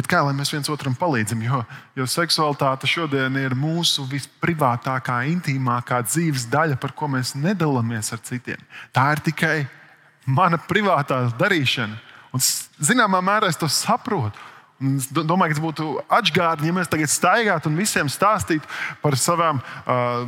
Bet 0.00 0.06
kā 0.08 0.22
lai 0.24 0.32
mēs 0.32 0.48
viens 0.48 0.68
otram 0.72 0.94
palīdzam? 0.96 1.42
Jo, 1.44 1.58
jo 1.98 2.06
seksualitāte 2.08 2.88
šodien 2.88 3.34
ir 3.36 3.52
mūsu 3.52 4.06
visprivātākā, 4.08 5.18
intīmākā 5.28 5.98
dzīves 6.06 6.46
daļa, 6.48 6.78
par 6.80 6.94
ko 6.96 7.10
mēs 7.12 7.34
nedalāmies 7.36 8.08
ar 8.16 8.22
citiem. 8.24 8.62
Tā 8.96 9.10
ir 9.12 9.20
tikai 9.26 9.56
mana 10.24 10.56
privātā 10.56 11.18
darīšana. 11.36 11.98
Un, 12.32 12.44
zināmā 12.80 13.20
mērā 13.26 13.50
es 13.52 13.60
to 13.60 13.68
saprotu. 13.68 14.40
Un 14.80 14.96
es 14.96 15.10
domāju, 15.12 15.52
ka 15.52 15.58
tas 15.58 15.64
būtu 15.66 15.90
atgādni, 16.16 16.70
ja 16.70 16.78
mēs 16.78 16.88
tagad 16.88 17.12
staigātu 17.12 17.68
un 17.68 17.76
visiem 17.76 18.08
stāstītu 18.08 18.64
par 19.02 19.18
savām 19.20 19.60
uh, 19.60 20.24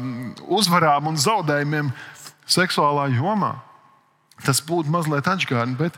uzvarām 0.52 1.09
un 1.09 1.17
zaudējumiem 1.17 1.88
seksuālā 2.45 3.09
jomā. 3.17 3.55
Tas 4.45 4.61
būtu 4.69 4.93
mazliet 4.93 5.33
atgādni, 5.33 5.81
bet 5.81 5.97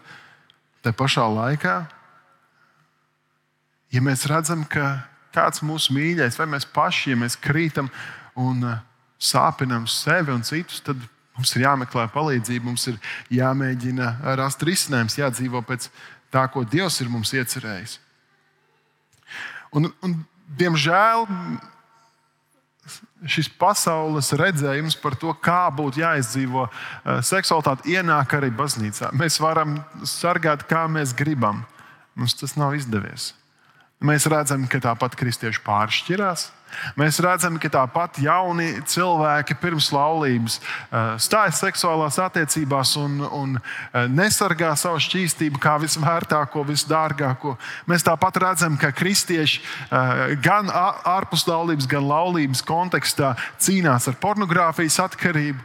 te 0.86 0.94
pašā 0.94 1.26
laikā 1.26 1.80
ja 3.94 4.02
mēs 4.02 4.26
redzam, 4.30 4.64
ka 4.66 5.04
kāds 5.34 5.62
mūsu 5.66 5.94
mīļais, 5.94 6.38
vai 6.38 6.48
mēs 6.50 6.66
paši, 6.74 7.12
ja 7.12 7.20
mēs 7.20 7.38
krītam 7.40 7.90
un 8.38 8.62
uh, 8.66 8.78
sāpinam 9.18 9.86
sevi 9.90 10.34
un 10.34 10.44
citus, 10.46 10.82
tad 10.84 11.00
mums 11.34 11.54
ir 11.56 11.64
jāmeklē 11.66 12.06
palīdzība, 12.14 12.66
mums 12.68 12.86
ir 12.90 12.98
jāmēģina 13.34 14.36
rast 14.38 14.62
risinājums, 14.66 15.18
jādzīvo 15.18 15.62
pēc 15.66 15.88
tā, 16.34 16.46
ko 16.50 16.64
Dievs 16.66 17.00
ir 17.02 17.10
mums 17.10 17.34
iecerējis. 17.34 17.98
Un, 19.74 19.90
un, 20.06 20.18
diemžēl 20.58 21.24
šis 23.24 23.48
pasaules 23.58 24.28
redzējums 24.36 24.98
par 25.00 25.16
to, 25.18 25.32
kā 25.42 25.66
būtu 25.74 26.02
jāizdzīvo 26.02 26.66
uh, 26.66 26.74
seksualitāte, 27.24 27.88
ienāk 27.94 28.36
arī 28.36 28.50
baznīcā. 28.54 29.10
Mēs 29.16 29.40
varam 29.42 29.78
sargāt, 30.06 30.66
kā 30.68 30.84
mēs 30.90 31.16
gribam. 31.16 31.64
Mums 32.14 32.36
tas 32.38 32.54
nav 32.60 32.76
izdevies. 32.76 33.32
Mēs 34.02 34.26
redzam, 34.28 34.66
ka 34.68 34.80
tāpat 34.82 35.14
kristieši 35.16 35.62
pāršķirās. 35.64 36.48
Mēs 36.98 37.20
redzam, 37.22 37.54
ka 37.62 37.68
tāpat 37.70 38.18
jauni 38.22 38.80
cilvēki 38.90 39.54
pirms 39.62 39.90
laulības 39.94 40.56
eh, 40.58 41.12
stājas 41.22 41.60
seksuālās 41.62 42.18
attiecībās 42.18 42.96
un, 43.00 43.20
un 43.24 43.52
eh, 43.60 44.08
nesargā 44.10 44.72
savu 44.78 44.98
šķīstību 45.02 45.60
kā 45.62 45.76
visvērtāko, 45.82 46.64
visdārgāko. 46.66 47.54
Mēs 47.90 48.06
tāpat 48.06 48.40
redzam, 48.42 48.78
ka 48.80 48.90
kristieši 48.96 49.62
eh, 49.62 50.24
gan 50.42 50.72
ārpus 50.74 51.46
laulības, 51.48 51.88
gan 51.90 52.08
laulības 52.10 52.64
kontekstā 52.66 53.36
cīnās 53.62 54.10
ar 54.10 54.18
pornogrāfijas 54.18 54.98
atkarību. 55.06 55.62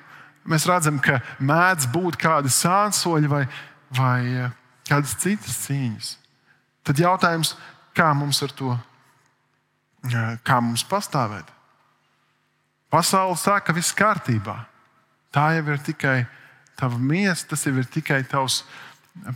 Mēs 0.50 0.69
redzam, 0.69 1.01
ka 1.01 1.19
mēdz 1.41 1.89
būt 1.93 2.21
kādi 2.21 2.53
sānsoļi 2.53 3.33
vai, 3.33 3.43
vai 3.98 4.21
kādas 4.88 5.17
citas 5.19 5.65
cīņas. 5.65 6.15
Tad 6.88 7.01
jautājums 7.01 7.51
ir, 7.53 7.68
kā 7.98 8.10
mums 8.17 8.41
ar 8.46 8.53
to, 8.55 8.74
kā 10.46 10.60
mums 10.63 10.84
pastāvēt. 10.88 11.48
Pasaule 12.89 13.38
saka, 13.38 13.69
ka 13.69 13.75
viss 13.77 13.93
kārtībā. 13.93 14.58
Tā 15.34 15.51
jau 15.60 15.65
ir 15.69 15.81
tikai 15.86 16.17
tava 16.79 16.98
miesa, 16.98 17.51
tas 17.51 17.65
jau 17.67 17.75
ir 17.77 17.86
tikai 17.91 18.24
tavs 18.25 18.63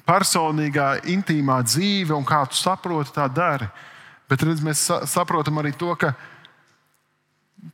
personīgā, 0.08 1.04
intīmā 1.12 1.60
dzīve, 1.68 2.16
un 2.16 2.26
kā 2.26 2.42
tu 2.50 2.58
saproti, 2.58 3.14
tā 3.14 3.28
dari. 3.30 3.68
Bet 4.32 4.46
redz, 4.46 4.64
mēs 4.64 4.88
saprotam 5.12 5.60
arī 5.62 5.74
to, 5.78 5.92
ka 6.00 6.14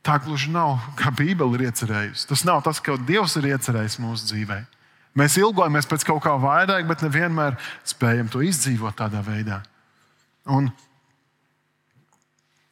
tā 0.04 0.18
gluži 0.22 0.50
nav, 0.52 0.76
kā 0.98 1.12
Bībele 1.14 1.56
ir 1.56 1.70
iecerējusi. 1.70 2.28
Tas 2.28 2.44
nav 2.44 2.60
tas, 2.66 2.82
ko 2.82 2.98
Dievs 2.98 3.38
ir 3.40 3.48
iecerējis 3.54 4.00
mūsu 4.02 4.32
dzīvē. 4.32 4.60
Mēs 5.18 5.38
ilgojamies 5.40 5.88
pēc 5.90 6.04
kaut 6.06 6.22
kā 6.26 6.36
vairāk, 6.38 6.86
bet 6.86 7.02
nevienmēr 7.02 7.56
spējam 7.88 8.28
to 8.30 8.44
izdzīvot 8.46 8.98
tādā 9.00 9.22
veidā. 9.26 9.62
Un, 10.48 10.70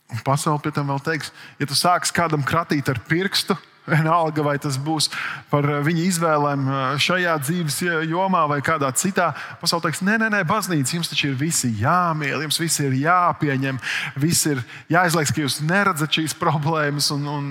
un 0.09 0.23
pasaule 0.25 0.63
pie 0.65 0.73
tam 0.73 0.89
vēl 0.93 1.03
teiks, 1.05 1.33
ja 1.61 1.69
tu 1.69 1.77
sāksi 1.77 2.15
kādam 2.17 2.45
kratīt 2.47 2.89
ar 2.89 3.01
pirkstu, 3.09 3.57
vienalga 3.93 4.45
vai 4.45 4.57
tas 4.61 4.77
būs 4.81 5.09
par 5.51 5.67
viņa 5.85 6.05
izvēlēm 6.05 6.67
uh, 6.69 6.81
šajā 7.01 7.35
dzīves 7.45 7.81
jomā 8.09 8.45
vai 8.51 8.61
kādā 8.65 8.91
citā, 8.97 9.31
pasaule 9.63 9.87
teiks, 9.87 10.03
nē, 10.05 10.19
nē, 10.23 10.31
nē 10.37 10.43
baznīca, 10.49 10.97
jums 10.99 11.11
taču 11.13 11.31
ir 11.31 11.39
visi 11.41 11.73
jāmīl, 11.81 12.43
jums 12.45 12.61
visi 12.61 12.85
ir 12.89 12.99
jāpieņem, 13.05 13.81
viss 14.21 14.49
ir 14.51 14.63
jāizlaiks, 14.93 15.33
ka 15.33 15.45
jūs 15.45 15.61
neredzat 15.65 16.21
šīs 16.21 16.37
problēmas. 16.39 17.11
Un, 17.17 17.25
un, 17.33 17.49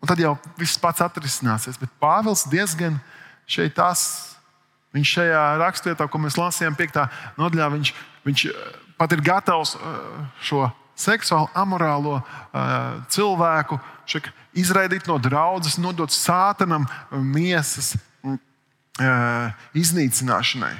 un 0.00 0.10
tad 0.10 0.22
jau 0.22 0.34
viss 0.58 0.80
pats 0.80 1.04
atrisināsies. 1.04 1.78
Bet 1.80 1.94
Pāvils 2.02 2.46
diezgan 2.50 2.98
šeit 3.50 3.76
tas. 3.78 4.08
Viņš 4.90 5.10
šajā 5.14 5.42
rakstvietā, 5.60 6.06
ko 6.10 6.18
mēs 6.18 6.34
lasījām, 6.34 6.74
5. 6.74 7.04
nodaļā, 7.38 7.68
viņš, 7.76 7.90
viņš 8.26 8.46
pat 9.00 9.16
ir 9.16 9.24
gatavs 9.24 9.72
uh, 9.78 10.20
šo 10.44 10.66
seksuāli 11.00 11.48
amorālo 11.56 12.18
uh, 12.20 13.00
cilvēku 13.08 13.78
izraidīt 14.58 15.06
no 15.08 15.16
draudzes, 15.22 15.78
nodot 15.80 16.12
sātanam 16.12 16.84
miesas 17.10 17.94
uh, 17.96 19.52
iznīcināšanai. 19.72 20.74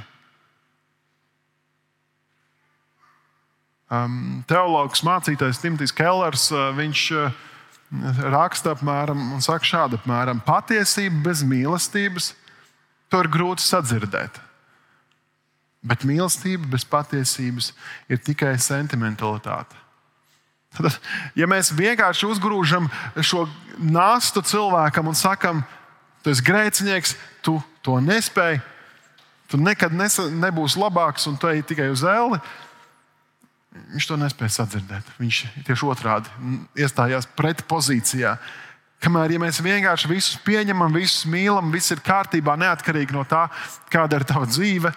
Um, 3.91 4.43
teologs 4.47 5.03
mācītājs 5.03 5.59
Timotejs 5.63 5.95
Kellers 5.97 6.45
viņš 6.77 7.07
raksta 8.31 8.77
apmēram 8.77 9.33
un 9.35 9.43
saka 9.43 9.67
šādi: 9.67 9.99
apmēram, 9.99 10.45
patiesība 10.47 11.25
bez 11.31 11.43
mīlestības 11.43 12.35
to 13.11 13.25
ir 13.25 13.31
grūti 13.33 13.67
sadzirdēt. 13.67 14.39
Bet 15.81 16.05
mīlestība 16.05 16.69
bez 16.75 16.85
patiesības 16.85 17.71
ir 18.13 18.21
tikai 18.21 18.53
sentimentalitāte. 18.61 19.79
Tad, 20.77 20.95
ja 21.35 21.49
mēs 21.51 21.73
vienkārši 21.75 22.29
uzgrūžam 22.31 22.87
šo 23.27 23.47
nastu 23.81 24.43
cilvēkam 24.45 25.09
un 25.11 25.17
sakam, 25.19 25.65
tu 26.23 26.31
esi 26.31 26.45
grēcinieks, 26.47 27.17
tu 27.43 27.57
to 27.83 27.97
nespēji, 28.05 28.61
tu 29.51 29.59
nekad 29.59 29.95
nesa, 29.97 30.29
nebūsi 30.31 30.79
labāks 30.79 31.27
un 31.27 31.39
tu 31.41 31.51
ej 31.51 31.65
tikai 31.67 31.89
uz 31.91 32.05
elli, 32.07 32.39
viņš 33.95 34.07
to 34.07 34.19
nespēja 34.21 34.61
sadzirdēt. 34.61 35.15
Viņš 35.19 35.43
tieši 35.67 35.89
otrādi 35.91 36.31
iestājās 36.79 37.29
pretpozīcijā. 37.39 38.37
Kamēr 39.01 39.33
ja 39.33 39.41
mēs 39.41 39.63
vienkārši 39.65 40.11
visus 40.11 40.37
pieņemam, 40.45 40.93
visus 40.93 41.25
mīlam, 41.31 41.73
viss 41.73 41.91
ir 41.91 42.03
kārtībā, 42.05 42.55
neatkarīgi 42.61 43.17
no 43.17 43.25
tā, 43.25 43.47
kāda 43.91 44.21
ir 44.21 44.27
tava 44.29 44.47
dzīve, 44.51 44.93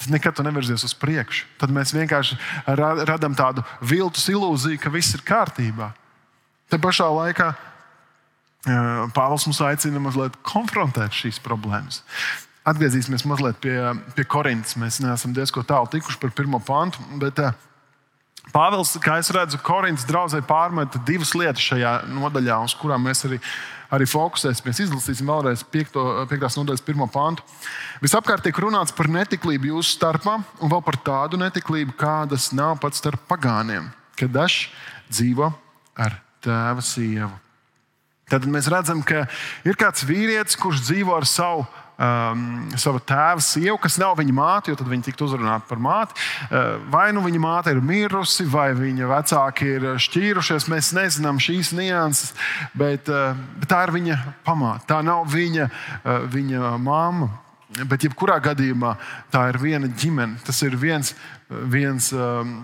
tad 0.00 0.10
nekad 0.14 0.40
nevirzies 0.46 0.84
uz 0.86 0.94
priekšu. 0.98 1.46
Tad 1.60 1.72
mēs 1.74 1.94
vienkārši 1.96 2.38
radām 3.06 3.36
tādu 3.38 3.64
viltus 3.80 4.26
ilūziju, 4.32 4.80
ka 4.82 4.92
viss 4.92 5.14
ir 5.16 5.24
kārtībā. 5.26 5.92
Te 6.70 6.80
pašā 6.80 7.06
laikā 7.12 7.52
Pāvils 8.64 9.44
mums 9.44 9.60
aicina 9.60 10.00
mazliet 10.00 10.36
konfrontēt 10.46 11.12
šīs 11.12 11.40
problēmas. 11.44 12.00
Atgriezīsimies 12.64 13.26
mazliet 13.28 13.58
pie, 13.60 13.76
pie 14.16 14.24
Korintas. 14.24 14.78
Mēs 14.80 15.02
neesam 15.04 15.34
diezgan 15.36 15.66
tālu 15.68 15.90
tikuši 15.92 16.20
par 16.22 16.32
pirmo 16.32 16.60
pantu. 16.64 17.04
Bet, 17.20 17.42
Pāvils, 18.52 18.92
kā 19.02 19.16
es 19.22 19.30
redzu, 19.34 19.58
Korintas 19.64 20.04
draudzē 20.06 20.42
pārmeta 20.46 21.00
divas 21.06 21.32
lietas 21.34 21.64
šajā 21.64 21.94
nodaļā, 22.12 22.58
uz 22.66 22.74
kurām 22.78 23.06
mēs 23.08 23.24
arī 23.28 23.40
arī 23.94 24.06
fokusēsimies. 24.08 24.82
Izlasīsim 24.86 25.28
vēlreiz 25.28 25.64
5. 25.70 25.98
nodaļas 26.58 26.84
pirmo 26.84 27.06
pantu. 27.10 27.44
Visapkārt 28.02 28.44
tiek 28.46 28.58
runāts 28.62 28.94
par 28.96 29.10
netiklību 29.12 29.70
jūsu 29.74 29.96
starpā, 29.98 30.38
un 30.60 30.72
vēl 30.72 30.82
par 30.86 30.98
tādu 31.06 31.40
netiklību, 31.40 31.96
kādas 32.00 32.50
nav 32.56 32.78
pat 32.82 32.98
starp 32.98 33.24
pagāniem, 33.30 33.90
kad 34.18 34.34
dažs 34.34 34.68
dzīvo 35.12 35.52
ar 36.00 36.18
tēva 36.44 36.84
sievu. 36.84 37.32
Tad 38.30 38.46
mēs 38.48 38.70
redzam, 38.72 39.02
ka 39.04 39.26
ir 39.68 39.76
kāds 39.78 40.06
vīrietis, 40.08 40.56
kurš 40.60 40.86
dzīvo 40.86 41.12
ar 41.16 41.26
savu 41.28 41.66
um, 41.98 42.44
sava 42.80 43.00
tēva 43.02 43.42
sievu, 43.44 43.76
kas 43.82 43.98
nav 44.00 44.16
viņa 44.18 44.34
māte, 44.34 44.72
jo 44.72 44.78
tad 44.78 44.90
viņa 44.90 45.06
tiktu 45.08 45.28
uzrunāta 45.28 45.68
par 45.68 45.82
māti. 45.82 46.16
Uh, 46.48 46.76
vai 46.92 47.06
nu 47.14 47.22
viņa 47.24 47.42
māte 47.42 47.74
ir 47.74 47.82
mirusi, 47.84 48.46
vai 48.50 48.70
viņa 48.76 49.10
vecāki 49.10 49.70
ir 49.76 49.88
šķīrušies. 50.02 50.68
Mēs 50.72 50.92
nezinām 50.96 51.40
šīs 51.42 51.72
nianses, 51.76 52.34
bet, 52.76 53.10
uh, 53.12 53.38
bet 53.60 53.70
tā 53.70 53.84
ir 53.86 53.94
viņa 53.94 54.20
pamāte. 54.46 54.88
Tā 54.90 55.00
nav 55.06 55.26
viņa, 55.32 55.70
uh, 55.70 56.28
viņa 56.34 56.76
mamma. 56.82 57.30
Bet, 57.74 58.04
jebkurā 58.06 58.36
gadījumā, 58.38 58.92
tā 59.34 59.48
ir 59.50 59.58
viena 59.58 59.88
ģimene. 59.90 60.38
Tas 60.46 60.60
ir 60.62 60.76
viens, 60.78 61.10
viens 61.48 62.12
um, 62.14 62.60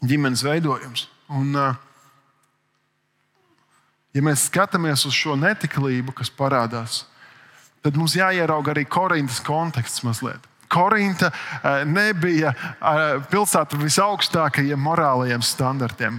ģimenes 0.00 0.44
veidojums. 0.46 1.10
Un, 1.36 1.50
uh, 1.58 1.74
ja 4.16 4.24
mēs 4.24 4.46
skatāmies 4.48 5.04
uz 5.08 5.12
šo 5.16 5.36
netiklību, 5.36 6.14
kas 6.16 6.32
parādās, 6.32 7.02
tad 7.02 7.15
mums 7.94 8.16
jāierauga 8.18 8.74
arī 8.74 8.82
Korintas 8.90 9.38
konteksts 9.46 10.02
mazliet. 10.02 10.42
Korinta 10.66 11.28
uh, 11.30 11.84
nebija 11.86 12.50
uh, 12.50 13.00
pilsēta 13.30 13.78
visaugstākajiem 13.78 14.80
morālajiem 14.82 15.44
standartiem. 15.46 16.18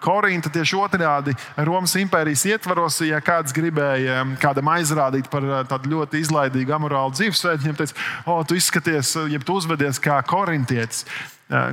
Korinta 0.00 0.50
tieši 0.52 0.76
otrādi 0.76 1.32
Romas 1.64 1.94
impērijas 1.96 2.42
ietvaros, 2.48 2.98
ja 3.04 3.20
kāds 3.24 3.52
gribēja 3.56 4.22
kādam 4.40 4.68
aizrādīt 4.72 5.30
par 5.32 5.46
tādu 5.68 5.92
ļoti 5.94 6.20
izlaidīgu, 6.20 6.74
amorālu 6.76 7.14
dzīvesveidu, 7.16 7.62
viņam 7.64 7.78
teica, 7.78 7.96
o, 8.28 8.36
tu 8.44 8.58
izskaties, 8.60 9.14
ja 9.32 9.40
tu 9.40 9.56
uzvedies 9.56 10.00
kā 10.04 10.18
korintietis. 10.28 11.06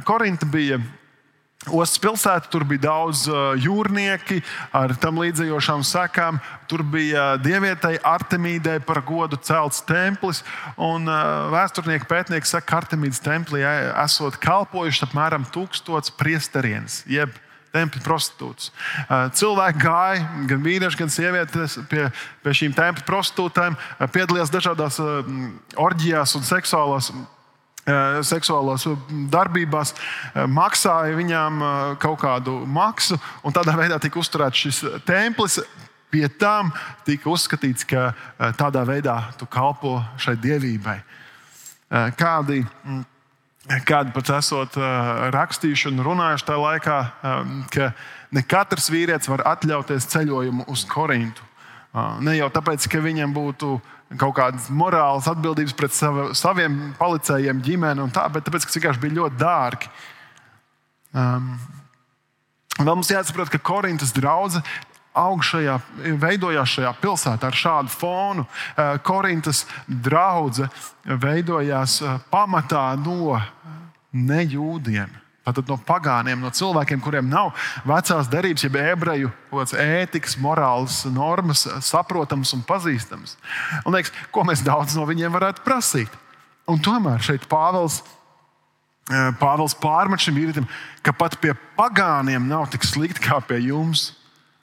Korinta 0.08 0.48
bija 0.48 0.80
Ostas 1.70 2.00
pilsēta, 2.02 2.50
tur 2.50 2.64
bija 2.66 2.88
daudz 2.88 3.28
jūrnieki 3.62 4.40
ar 4.74 4.96
tam 4.98 5.20
līdzējošām 5.22 5.84
sekām. 5.86 6.40
Tur 6.66 6.82
bija 6.82 7.36
dievietai 7.38 8.00
Artemīdai 8.02 8.80
par 8.82 9.04
godu 9.06 9.38
celts 9.38 9.84
templis. 9.86 10.42
Un 10.82 11.06
vēsturnieki 11.54 12.10
pētnieki 12.10 12.50
saka, 12.50 12.66
ka 12.66 12.80
Artemīdas 12.82 13.22
templī 13.22 13.62
esot 13.62 14.40
kalpojuši 14.42 15.06
apmēram 15.06 15.46
tūkstots 15.54 16.16
priesterienes, 16.18 17.04
jeb 17.06 17.36
tempļa 17.76 18.02
prostitūts. 18.08 18.72
Cilvēki 19.38 19.84
gāja, 19.84 20.24
gan 20.50 20.64
vīrieši, 20.66 20.98
gan 20.98 21.14
sievietes, 21.14 21.78
pie, 21.92 22.08
pie 22.42 22.56
šīm 22.58 22.74
tempļa 22.76 23.06
prostitūtēm, 23.06 23.78
piedalījās 24.10 24.52
dažādās 24.58 24.98
orģijās 25.78 26.36
un 26.40 26.50
seksuālās 26.50 27.12
seksuālās 28.28 28.86
darbībās, 29.32 29.94
maksāja 30.48 31.16
viņām 31.18 31.62
kaut 32.02 32.20
kādu 32.22 32.60
maksu, 32.66 33.18
un 33.44 33.56
tādā 33.56 33.74
veidā 33.78 33.98
tika 34.02 34.20
uzturēts 34.22 34.66
šis 34.66 34.84
templis. 35.08 35.62
Pie 36.12 36.26
tam 36.28 36.74
tika 37.08 37.30
uzskatīts, 37.32 37.86
ka 37.88 38.10
tādā 38.60 38.82
veidā 38.84 39.32
tu 39.40 39.46
kalpo 39.48 39.94
šai 40.20 40.34
dievībai. 40.44 40.98
Kādi, 42.20 42.58
kādi 43.88 44.12
pat 44.12 44.34
esot 44.36 44.76
rakstījuši 45.32 45.88
un 45.88 46.04
runājuši 46.04 46.48
tajā 46.50 46.60
laikā, 46.66 46.98
ka 47.72 47.88
ne 48.36 48.44
katrs 48.44 48.92
vīrietis 48.92 49.32
var 49.32 49.46
atļauties 49.54 50.10
ceļojumu 50.12 50.68
uz 50.72 50.84
Korintu. 50.92 51.48
Ne 52.24 52.38
jau 52.38 52.48
tāpēc, 52.54 52.88
ka 52.88 53.02
viņam 53.04 53.34
būtu 53.36 53.74
kaut 54.20 54.36
kādas 54.38 54.70
morālas 54.72 55.28
atbildības 55.32 55.76
pret 55.76 55.96
sava, 55.96 56.30
saviem 56.36 56.94
policējiem, 57.00 57.60
ģimeni 57.64 58.08
tā, 58.16 58.28
bet 58.32 58.48
tāpēc, 58.48 58.68
ka 58.68 58.76
vienkārši 58.78 59.04
bija 59.04 59.18
ļoti 59.20 59.40
dārgi. 59.40 59.92
Um, 61.12 61.52
vēl 62.80 62.94
mums 62.94 63.12
jāsaprot, 63.12 63.52
ka 63.52 63.60
Korintas 63.60 64.16
draudzene 64.16 64.64
aug 65.18 65.44
šajā, 65.44 65.76
veidojās 66.20 66.78
šajā 66.78 66.92
pilsētā 67.02 67.50
ar 67.50 67.58
šādu 67.58 67.92
fonu. 67.92 68.46
Korintas 69.04 69.66
draudzene 69.88 71.18
veidojās 71.20 72.00
pamatā 72.32 72.86
no 73.00 73.36
nejūdiem. 74.12 75.21
Tātad 75.42 75.66
no 75.72 75.78
pagāniem, 75.82 76.38
no 76.38 76.52
cilvēkiem, 76.54 77.00
kuriem 77.02 77.26
nav 77.26 77.56
vecās 77.90 78.28
derības, 78.30 78.62
jeb 78.68 78.76
ebreju 78.78 79.32
ētikas, 79.74 80.36
morāles 80.38 81.00
normas, 81.10 81.64
saprotamas 81.82 82.54
un 82.54 82.62
pazīstamas. 82.68 83.34
Un 83.82 83.98
liekas, 83.98 84.14
ko 84.30 84.46
mēs 84.46 84.62
daudz 84.66 84.94
no 84.98 85.08
viņiem 85.10 85.34
varētu 85.34 85.66
prasīt? 85.66 86.14
Un 86.70 86.78
tomēr 86.78 87.24
šeit 87.26 87.48
Pāvils, 87.50 88.04
eh, 89.10 89.32
Pāvils 89.42 89.74
pārmet 89.82 90.22
šim 90.22 90.38
vīrietim, 90.38 90.70
ka 91.02 91.12
pat 91.12 91.40
pie 91.42 91.56
pagāniem 91.78 92.46
nav 92.46 92.70
tik 92.70 92.86
slikti 92.86 93.26
kā 93.26 93.42
pie 93.42 93.64
jums. 93.66 94.12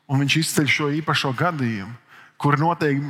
Un 0.09 0.23
viņš 0.23 0.38
izceļ 0.41 0.69
šo 0.73 0.87
īpašo 1.03 1.35
gadījumu, 1.37 1.93
kur 2.38 2.57
notiek 2.57 3.03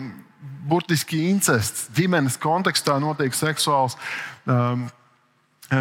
burtiski 0.68 1.28
incests, 1.30 1.86
ģimenes 1.94 2.38
kontekstā 2.40 2.96
notiek 3.00 3.36
seksuāls. 3.36 3.94
Um, 4.46 4.88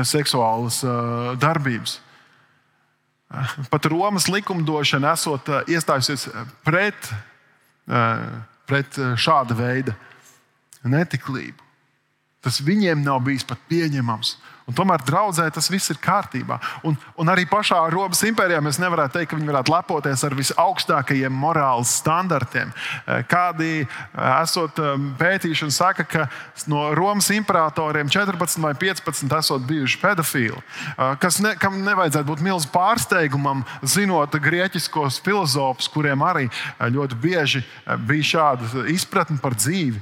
seksuālas 0.08 0.82
eh, 0.84 1.30
darbības. 1.39 2.00
Eh, 3.32 3.56
pat 3.71 3.88
Romas 3.91 4.28
likumdošana 4.32 5.13
esot 5.13 5.52
iestājusies 5.67 6.28
pret, 6.67 7.12
pret 8.67 8.97
šāda 9.15 9.56
veida 9.56 9.93
netiklību. 10.84 11.63
Tas 12.43 12.60
viņiem 12.63 13.00
nav 13.04 13.21
bijis 13.23 13.45
pat 13.47 13.62
pieņemams. 13.71 14.36
Un 14.67 14.75
tomēr 14.75 14.99
draudzē 15.08 15.45
tas 15.56 15.69
viss 15.71 15.93
ir 15.93 15.99
kārtībā. 16.03 16.58
Un, 16.84 16.97
un 17.15 17.30
arī 17.32 17.45
pašā 17.47 17.77
Romas 17.93 18.19
impērijā 18.27 18.60
mēs 18.60 18.82
nevaram 18.84 19.08
teikt, 19.08 19.30
ka 19.32 19.38
viņi 19.38 19.47
varētu 19.47 19.71
lepoties 19.71 20.23
ar 20.27 20.34
visaugstākajiem 20.36 21.32
morāles 21.32 21.93
standartiem. 22.01 22.73
Eh, 22.73 23.21
kādi 23.32 23.69
eh, 23.86 23.88
esot 24.41 24.82
eh, 24.84 25.06
pētīšana 25.21 25.71
saka, 25.71 26.03
ka 26.03 26.25
no 26.67 26.89
Romas 26.99 27.30
imperatoriem 27.32 28.12
14 28.12 28.60
vai 28.65 28.73
15 28.75 29.38
esot 29.38 29.63
bijuši 29.69 30.01
pedofili. 30.01 30.60
Kas 31.21 31.39
ne, 31.43 31.53
kam 31.60 31.77
nevajadzētu 31.86 32.27
būt 32.27 32.43
milzīgam 32.43 32.56
pārsteigumam, 32.73 33.62
zinot 33.86 34.36
grieķiskos 34.41 35.21
filozofus, 35.23 35.88
kuriem 35.93 36.23
arī 36.25 36.47
ļoti 36.82 37.19
bieži 37.21 37.62
bija 38.10 38.30
šāda 38.34 38.88
izpratne 38.91 39.38
par 39.39 39.56
dzīvi. 39.56 40.01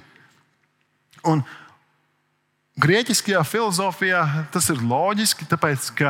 Un, 1.29 1.43
Grieķiskajā 2.75 3.39
filozofijā 3.47 4.21
tas 4.51 4.65
ir 4.67 4.81
loģiski, 4.83 5.45
tāpēc 5.47 5.85
ka 5.95 6.09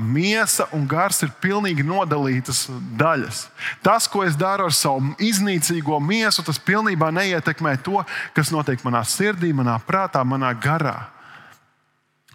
miesa 0.00 0.64
un 0.72 0.86
gars 0.88 1.20
ir 1.26 1.34
pilnīgi 1.42 1.84
nodalītas 1.84 2.62
daļas. 2.96 3.42
Tas, 3.84 4.06
ko 4.08 4.22
es 4.24 4.38
daru 4.40 4.70
ar 4.70 4.72
savu 4.72 5.12
iznīcīgo 5.20 5.98
miesu, 6.00 6.40
tas 6.46 6.56
pilnībā 6.56 7.10
neietekmē 7.12 7.74
to, 7.84 8.00
kas 8.32 8.48
notiek 8.54 8.80
manā 8.86 9.04
sirdī, 9.04 9.52
manā 9.52 9.76
prātā, 9.84 10.24
manā 10.24 10.54
garā. 10.56 10.96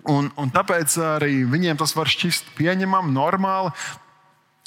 Un, 0.09 0.29
un 0.37 0.53
tāpēc 0.53 0.93
arī 1.17 1.41
viņiem 1.49 1.81
tas 1.81 1.95
var 1.97 2.09
šķist 2.09 2.53
pieņemami, 2.57 3.13
normāli. 3.17 3.73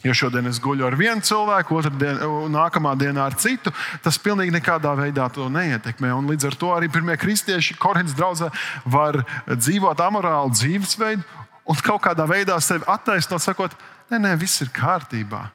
Jo 0.04 0.12
šodien 0.12 0.44
es 0.50 0.58
guļu 0.60 0.84
ar 0.84 0.96
vienu 1.00 1.24
cilvēku, 1.24 1.80
dienā, 1.96 2.26
nākamā 2.52 2.92
dienā 3.00 3.24
ar 3.24 3.36
citu. 3.40 3.72
Tas 4.04 4.20
pilnīgi 4.20 4.52
nekādā 4.52 4.92
veidā 4.98 5.30
to 5.32 5.48
neietekmē. 5.48 6.12
Un 6.12 6.28
līdz 6.28 6.50
ar 6.50 6.58
to 6.60 6.72
arī 6.74 6.90
pirmie 6.92 7.16
kristieši 7.16 7.78
Korintas 7.80 8.16
draugā 8.18 8.50
var 8.84 9.22
dzīvot 9.48 10.04
amorālu 10.04 10.52
dzīvesveidu 10.52 11.24
un 11.64 11.80
kaut 11.80 12.02
kādā 12.04 12.26
veidā 12.28 12.58
sevi 12.60 12.84
attaisnot, 12.90 13.40
sakot, 13.40 13.72
nē, 14.12 14.20
nē, 14.20 14.34
viss 14.40 14.60
ir 14.60 14.68
kārtībā. 14.74 15.46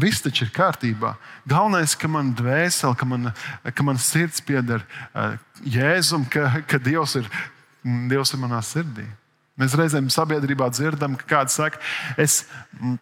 Viss 0.00 0.24
taču 0.24 0.46
ir 0.46 0.54
kārtībā. 0.54 1.12
Galvenais, 1.46 1.92
ka 1.94 2.08
man 2.10 2.32
dvēsele, 2.34 2.96
ka 2.98 3.06
man, 3.06 3.30
ka 3.68 3.86
man 3.86 4.00
sirds 4.00 4.40
pieder 4.42 4.82
uh, 5.12 5.36
Jēzum, 5.62 6.24
ka, 6.26 6.48
ka 6.66 6.80
Dievs, 6.82 7.18
ir, 7.20 7.28
Dievs 7.84 8.34
ir 8.34 8.42
manā 8.42 8.58
sirdī. 8.64 9.04
Mēs 9.60 9.76
reizēm 9.78 10.08
sabiedrībā 10.10 10.66
dzirdam, 10.72 11.14
ka 11.20 11.28
kāds 11.36 11.60
saka, 11.60 11.78
es. 12.18 12.42
Mm, 12.80 12.96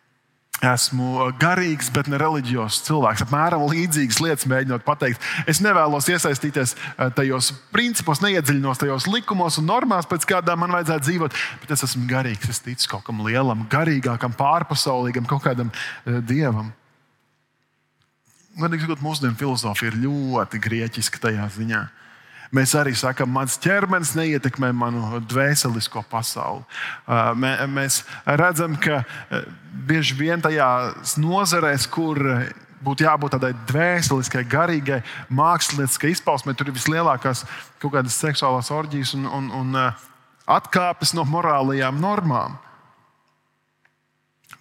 Esmu 0.61 1.31
garīgs, 1.41 1.89
bet 1.91 2.07
ne 2.07 2.19
reliģijos 2.21 2.83
cilvēks. 2.87 3.25
Apmēram 3.25 3.65
līdzīgas 3.67 4.21
lietas 4.23 4.47
mēģinot 4.51 4.85
pateikt. 4.87 5.25
Es 5.51 5.59
nevēlos 5.65 6.07
iesaistīties 6.13 6.77
eh, 6.77 7.09
tajos 7.17 7.49
principos, 7.75 8.21
neiedziļinos 8.23 8.83
tajos 8.83 9.09
likumos 9.11 9.59
un 9.59 9.67
normās, 9.67 10.07
pēc 10.07 10.29
kādām 10.29 10.63
man 10.63 10.77
vajadzētu 10.77 11.09
dzīvot. 11.09 11.41
Bet 11.65 11.75
es 11.75 11.83
esmu 11.89 12.07
garīgs, 12.11 12.53
es 12.53 12.63
ticu 12.63 12.93
kaut 12.93 13.09
kam 13.09 13.25
lielam, 13.27 13.65
garīgākam, 13.73 14.37
pārpasaulīgam, 14.39 15.27
kaut 15.31 15.43
kādam 15.49 15.73
uh, 15.73 16.21
dievam. 16.21 16.71
Godīgi 18.61 18.85
sakot, 18.85 19.03
mūsdienu 19.03 19.41
filozofija 19.41 19.91
ir 19.91 19.99
ļoti 20.05 20.63
grieķiska 20.63 21.27
tajā 21.27 21.49
ziņā. 21.57 21.83
Uh, 21.89 22.02
Mēs 22.53 22.75
arī 22.77 22.93
sakām, 22.93 23.31
mans 23.33 23.55
ķermenis 23.65 24.13
neietekmē 24.13 24.75
manu 24.77 25.23
dvēselisko 25.25 26.03
pasauli. 26.11 26.67
Mēs 27.73 28.03
redzam, 28.29 28.77
ka 28.77 28.99
bieži 29.89 30.19
vien 30.19 30.43
tajās 30.45 31.17
nozarēs, 31.17 31.87
kur 31.89 32.21
būtu 32.85 33.07
jābūt 33.07 33.37
tādai 33.37 33.53
dvēseliskai, 33.71 34.45
garīgai, 34.53 35.01
mākslinieckai 35.33 36.13
izpausmē, 36.13 36.53
tur 36.53 36.69
ir 36.69 36.77
vislielākās 36.77 37.47
kaut 37.81 37.95
kādas 37.97 38.19
seksuālās 38.21 38.69
orģijas 38.75 39.15
un, 39.17 39.29
un, 39.31 39.49
un 39.63 39.79
atkāpes 40.51 41.15
no 41.17 41.25
morālajām 41.29 42.01
normām. 42.03 42.59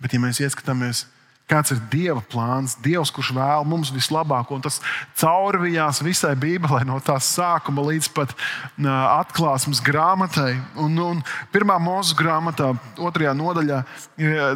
Bet, 0.02 0.16
ja 0.16 0.22
mēs 0.22 0.40
ieskatāmies, 0.42 1.06
kāds 1.52 1.74
ir 1.74 1.82
Dieva 1.92 2.22
plāns, 2.32 2.78
Dievs, 2.84 3.12
kurš 3.14 3.34
vēl 3.36 3.66
mums 3.68 3.92
vislabāko. 3.94 4.56
Un 4.56 4.64
tas 4.64 4.80
caurvijās 5.20 6.02
visai 6.06 6.34
Bībelē, 6.40 6.84
no 6.88 7.00
tās 7.04 7.28
sākuma 7.36 7.84
līdz 7.90 8.10
pat 8.16 8.34
atklāsmes 8.80 9.84
grāmatai. 9.86 10.56
Un, 10.80 10.98
un 11.04 11.22
pirmā 11.54 11.78
mūža 11.82 12.18
grāmatā, 12.20 12.72
otrajā 13.02 13.36
nodaļā, 13.38 13.82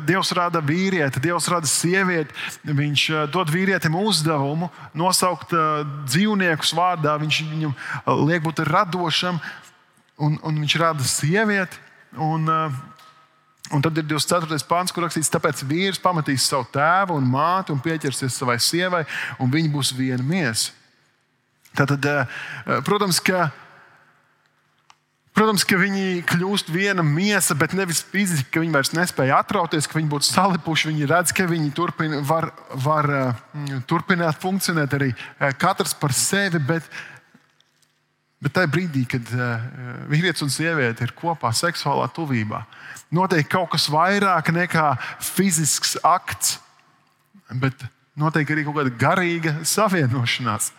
Dievs 0.07 0.33
rada 0.37 0.61
vīrieti, 0.63 1.23
Dievs 1.23 1.49
rada 1.51 1.69
sievieti. 1.69 2.35
Viņš 2.65 3.05
dod 3.33 3.51
vīrietim 3.53 3.97
uzdevumu 3.99 4.71
nosaukt 4.97 5.53
dzīvniekus 6.07 6.75
vārdā, 6.77 7.17
viņš 7.21 7.43
viņam 7.51 7.77
liek 8.25 8.43
būt 8.45 8.63
radošam, 8.69 9.41
un, 10.21 10.39
un 10.41 10.63
viņš 10.63 10.79
rada 10.81 11.07
sievieti. 11.07 11.83
Un, 12.15 12.45
uh, 12.47 12.94
Un 13.73 13.81
tad 13.81 13.97
ir 13.97 14.05
24. 14.05 14.59
pāns, 14.69 14.93
kur 14.93 15.07
rakstīts, 15.07 15.31
tāpēc 15.33 15.63
vīrs 15.65 16.01
pametīs 16.01 16.45
savu 16.45 16.67
tēvu 16.75 17.15
un 17.17 17.25
māti 17.25 17.73
un 17.73 17.81
pieķersies 17.81 18.37
savai 18.37 18.59
sievai, 18.61 19.01
un 19.41 19.49
viņi 19.53 19.71
būs 19.73 19.95
viena 19.97 20.21
miesa. 20.21 20.73
Tātad, 21.75 22.05
eh, 22.05 22.27
protams, 22.85 23.17
ka, 23.19 23.49
protams, 25.35 25.65
ka 25.67 25.79
viņi 25.81 26.21
kļūst 26.29 26.69
viena 26.71 27.03
miesa, 27.03 27.57
bet 27.57 27.73
nevis 27.73 28.03
fiziski, 28.05 28.47
ka 28.53 28.61
viņi 28.63 28.77
vairs 28.77 28.93
nespēja 28.95 29.41
atrauties, 29.41 29.89
ka 29.89 29.97
viņi 29.97 30.13
būtu 30.13 30.29
salipuši. 30.29 30.93
Viņi 30.93 31.09
redz, 31.09 31.33
ka 31.35 31.49
viņi 31.49 31.73
turpina, 31.75 32.21
var, 32.21 32.51
var 32.85 33.09
eh, 33.17 33.75
turpināt 33.89 34.39
funkcionēt 34.45 34.93
arī 34.93 35.11
eh, 35.11 35.51
katrs 35.57 35.97
par 35.97 36.13
sevi. 36.13 36.61
Bet, 36.61 36.87
bet 38.45 38.53
tajā 38.53 38.69
brīdī, 38.69 39.07
kad 39.09 39.25
vīrietis 40.05 40.45
un 40.45 40.53
sieviete 40.53 41.01
ir 41.01 41.17
kopā 41.17 41.49
seksuālā 41.49 42.05
tuvībā, 42.13 42.61
notiek 43.13 43.47
kaut 43.49 43.73
kas 43.75 43.89
vairāk 43.91 44.51
nekā 44.55 44.93
fizisks 45.23 45.95
akts, 46.03 46.57
bet 47.61 47.87
notiek 48.17 48.49
arī 48.49 48.65
kaut 48.65 48.79
kāda 48.79 48.93
garīga 48.99 49.57
savienošanās. 49.67 50.71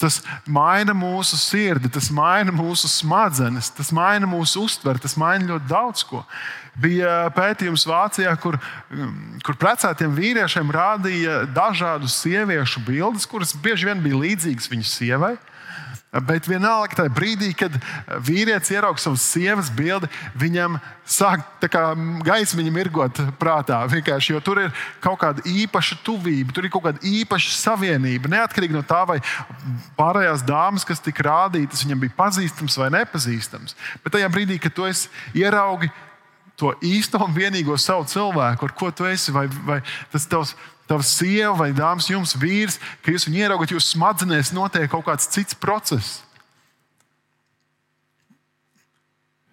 Tas 0.00 0.22
maina 0.48 0.94
mūsu 0.96 1.36
sirdi, 1.36 1.90
tas 1.92 2.08
maina 2.14 2.52
mūsu 2.54 2.88
smadzenes, 2.88 3.68
tas 3.76 3.90
maina 3.92 4.28
mūsu 4.28 4.64
uztveri, 4.64 5.02
tas 5.02 5.16
maina 5.20 5.50
ļoti 5.50 5.68
daudz 5.68 6.04
ko. 6.08 6.22
Bija 6.80 7.26
pētījums 7.36 7.84
Vācijā, 7.88 8.32
kur, 8.40 8.58
kur 9.44 9.58
precētiem 9.60 10.16
vīriešiem 10.16 10.72
rādīja 10.72 11.42
dažādu 11.56 12.08
sieviešu 12.12 12.82
bildes, 12.88 13.28
kuras 13.28 13.52
bieži 13.52 13.90
vien 13.90 14.00
bija 14.04 14.20
līdzīgas 14.24 14.72
viņu 14.72 14.88
sievai. 14.88 15.34
Bet 16.24 16.46
vienalga, 16.48 17.00
tajā 17.00 17.12
brīdī, 17.12 17.50
kad 17.58 17.74
vīrietis 18.24 18.70
ieraudzīja 18.72 19.04
savu 19.04 19.18
sievas 19.20 19.68
bildi, 19.74 20.08
viņam 20.38 20.78
sāk 21.06 21.42
gaismiņa 22.26 22.72
mirgot 22.72 23.20
prātā. 23.40 23.82
Jo 24.26 24.40
tur 24.44 24.62
ir 24.64 24.72
kaut 25.04 25.20
kāda 25.20 25.44
īpaša 25.46 25.98
tuvība, 26.06 26.54
tur 26.54 26.66
ir 26.66 26.72
kaut 26.72 26.86
kāda 26.86 27.02
īpaša 27.04 27.52
savienība. 27.58 28.30
Neatkarīgi 28.32 28.76
no 28.76 28.84
tā, 28.86 29.02
vai 29.08 29.18
pārējās 29.98 30.46
dāmas, 30.46 30.86
kas 30.86 31.02
tika 31.04 31.26
rādītas, 31.28 31.84
viņam 31.84 32.06
bija 32.06 32.16
pazīstams 32.16 32.78
vai 32.80 32.90
nepazīstams. 32.96 33.76
Bet 34.04 34.16
tajā 34.16 34.30
brīdī, 34.32 34.60
kad 34.62 34.76
tu 34.76 34.88
ieraugi 35.36 35.90
to 36.56 36.72
īsto 36.84 37.20
un 37.20 37.34
vienīgo 37.36 37.76
savu 37.80 38.06
cilvēku, 38.08 38.66
ar 38.68 38.74
ko 38.76 38.90
tu 38.94 39.04
esi, 39.08 39.34
vai, 39.34 39.44
vai 39.66 39.82
tas 40.12 40.24
tavs 40.30 40.54
tava 40.86 41.04
sieva 41.06 41.54
vai 41.58 41.72
dāmas, 41.74 42.10
jums 42.10 42.36
vīrs, 42.38 42.78
ka 43.02 43.14
jūs 43.14 43.26
viņu 43.28 43.42
ieraugat, 43.42 43.74
jūsu 43.74 43.96
smadzenēs 43.96 44.54
notiek 44.56 44.88
kaut 44.90 45.06
kāds 45.08 45.28
cits 45.32 45.58
process. 45.58 46.20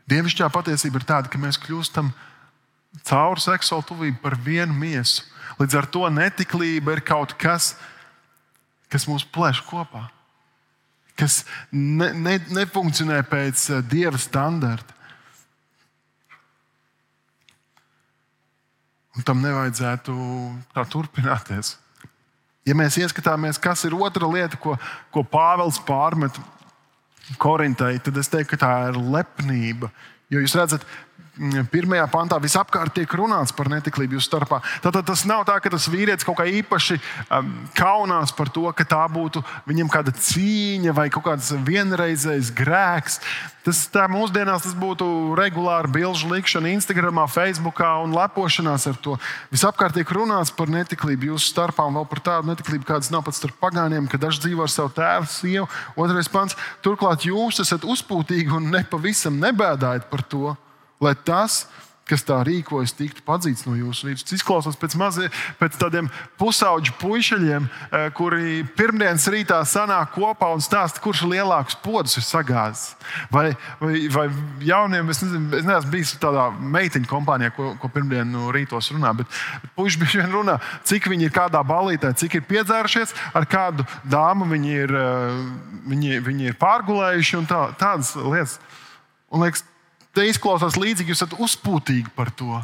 Dievišķā 0.10 0.50
patiesība 0.52 1.00
ir 1.00 1.08
tāda, 1.08 1.32
ka 1.32 1.40
mēs 1.42 1.58
kļūstam 1.64 2.12
caur 3.08 3.42
seksuālu 3.42 3.86
tuvību 3.90 4.20
par 4.22 4.36
vienu 4.38 4.76
miesu. 4.76 5.24
Līdz 5.62 5.78
ar 5.80 5.88
to 5.90 6.08
netiklība 6.12 6.98
ir 6.98 7.04
kaut 7.06 7.36
kas, 7.40 7.74
kas 8.92 9.08
mūs 9.10 9.26
plēš 9.26 9.64
kopā, 9.68 10.08
kas 11.18 11.44
ne, 11.72 12.12
ne, 12.14 12.38
nefunkcionē 12.54 13.22
pēc 13.30 13.70
eh, 13.70 13.86
dieva 13.90 14.20
standarta. 14.22 14.93
Un 19.14 19.26
tam 19.26 19.44
nevajadzētu 19.44 20.14
tā 20.74 20.84
turpināties. 20.90 21.76
Ja 22.66 22.76
mēs 22.78 22.98
ieskatāmies, 22.98 23.60
kas 23.62 23.84
ir 23.86 23.94
otra 23.98 24.30
lieta, 24.32 24.58
ko, 24.58 24.78
ko 25.12 25.24
Pāvils 25.28 25.78
pārmet 25.84 26.38
Korintai, 27.40 27.98
tad 28.04 28.18
es 28.20 28.32
teiktu, 28.32 28.56
ka 28.56 28.62
tā 28.64 28.72
ir 28.92 29.00
lepnība. 29.14 29.92
Jo 30.32 30.42
jūs 30.44 30.56
redzat, 30.58 30.86
pirmajā 31.74 32.06
pantā 32.14 32.38
visapkārt 32.38 32.94
tiek 32.94 33.14
runāts 33.18 33.54
par 33.56 33.70
netiklību 33.72 34.20
jūsu 34.20 34.30
starpā. 34.30 34.60
Tad 34.84 35.00
tas 35.08 35.24
nav 35.26 35.46
tā, 35.48 35.58
ka 35.64 35.72
tas 35.74 35.88
vīrietis 35.90 36.26
kaut 36.28 36.38
kā 36.38 36.46
īpaši 36.60 37.00
um, 37.00 37.50
kaunās 37.78 38.34
par 38.38 38.52
to, 38.54 38.68
ka 38.78 38.86
tā 38.86 39.02
būtu 39.10 39.42
viņam 39.70 39.90
kāda 39.90 40.14
cīņa 40.14 40.94
vai 40.94 41.08
kaut 41.14 41.26
kāds 41.26 41.50
vienreizējs 41.66 42.52
grēks. 42.54 43.18
Tas 43.64 43.80
mūsdienās 44.12 44.66
tas 44.66 44.76
būtu 44.78 45.08
regulāri 45.40 45.90
bilžu 45.96 46.30
likšana 46.30 46.74
Instagram, 46.76 47.24
Facebook 47.32 47.80
un 47.82 48.14
lepošanās 48.14 48.86
ar 48.92 49.00
to. 49.02 49.16
Visapkārt 49.54 49.96
tiek 49.98 50.10
runāts 50.14 50.52
par 50.54 50.70
netiklību 50.70 51.32
jūsu 51.32 51.54
starpā 51.54 51.88
un 51.88 51.98
vēl 51.98 52.10
par 52.12 52.22
tādu 52.28 52.52
netiklību, 52.52 52.86
kādas 52.92 53.10
nav 53.14 53.24
pat 53.26 53.40
starp 53.40 53.58
pagāniem, 53.64 54.10
ka 54.12 54.20
daži 54.22 54.44
dzīvo 54.44 54.68
ar 54.68 54.74
savu 54.74 54.92
tēvu, 55.00 55.32
sievu. 55.32 55.70
Otrais 55.96 56.30
pants- 56.30 56.60
turklāt 56.86 57.26
jūs 57.26 57.64
esat 57.64 57.88
uzpūtīgi 57.88 58.52
un 58.54 58.70
nepavisam 58.76 59.40
nebēdājat 59.40 60.12
par 60.12 60.28
to 60.28 60.58
lai 61.04 61.16
tas, 61.28 61.64
kas 62.08 62.24
tā 62.28 62.42
rīkojas, 62.44 62.94
tiktu 62.98 63.24
padzīts 63.24 63.64
no 63.64 63.78
jūsu 63.78 64.10
vidus. 64.10 64.26
Tas 64.28 64.36
izklausās 64.36 64.76
pēc, 64.80 64.96
mazie, 65.00 65.30
pēc 65.60 65.78
tādiem 65.80 66.10
pusauģu 66.40 66.96
puišiem, 67.00 67.68
eh, 67.68 68.10
kuri 68.18 68.64
pirmdienas 68.78 69.28
rītā 69.32 69.62
sanāk 69.68 70.12
kopā 70.18 70.52
un 70.54 70.64
stāsta, 70.64 71.00
kurš 71.04 71.24
lielāks 71.32 71.80
podus 71.84 72.18
ir 72.20 72.28
sagāzis. 72.28 72.96
Vai, 73.32 73.56
vai, 73.80 74.08
vai 74.12 74.28
jauniem, 74.60 75.10
es, 75.10 75.24
nezinu, 75.24 75.56
es 75.62 75.68
neesmu 75.70 75.92
bijis 75.96 76.14
tādā 76.20 76.50
meitiņu 76.60 77.08
kompānijā, 77.08 77.56
ko, 77.56 77.74
ko 77.80 77.92
pirmdienu 77.96 78.52
rītos 78.52 78.92
runā, 78.92 79.16
bet 79.16 79.28
puiši 79.78 80.04
bieži 80.04 80.24
vien 80.24 80.36
runā, 80.36 80.60
cik 80.84 81.08
viņi 81.08 81.30
ir 81.30 81.36
kādā 81.36 81.64
balītē, 81.64 82.12
cik 82.20 82.36
ir 82.36 82.48
piedzērušies, 82.52 83.16
ar 83.34 83.48
kādu 83.48 83.88
dāmu 84.04 84.52
viņi 84.52 84.80
ir, 84.84 84.92
eh, 84.92 85.44
viņi, 85.88 86.20
viņi 86.28 86.52
ir 86.52 86.60
pārgulējuši 86.60 87.38
un 87.40 87.48
tā, 87.48 87.70
tādas 87.80 88.16
lietas. 88.20 88.60
Un 89.34 89.42
liekas, 89.42 89.64
te 90.14 90.26
izklausās 90.30 90.78
līdzīgi, 90.80 91.14
jūs 91.14 91.24
esat 91.24 91.36
uzpūtīgi 91.42 92.14
par 92.16 92.32
to. 92.38 92.62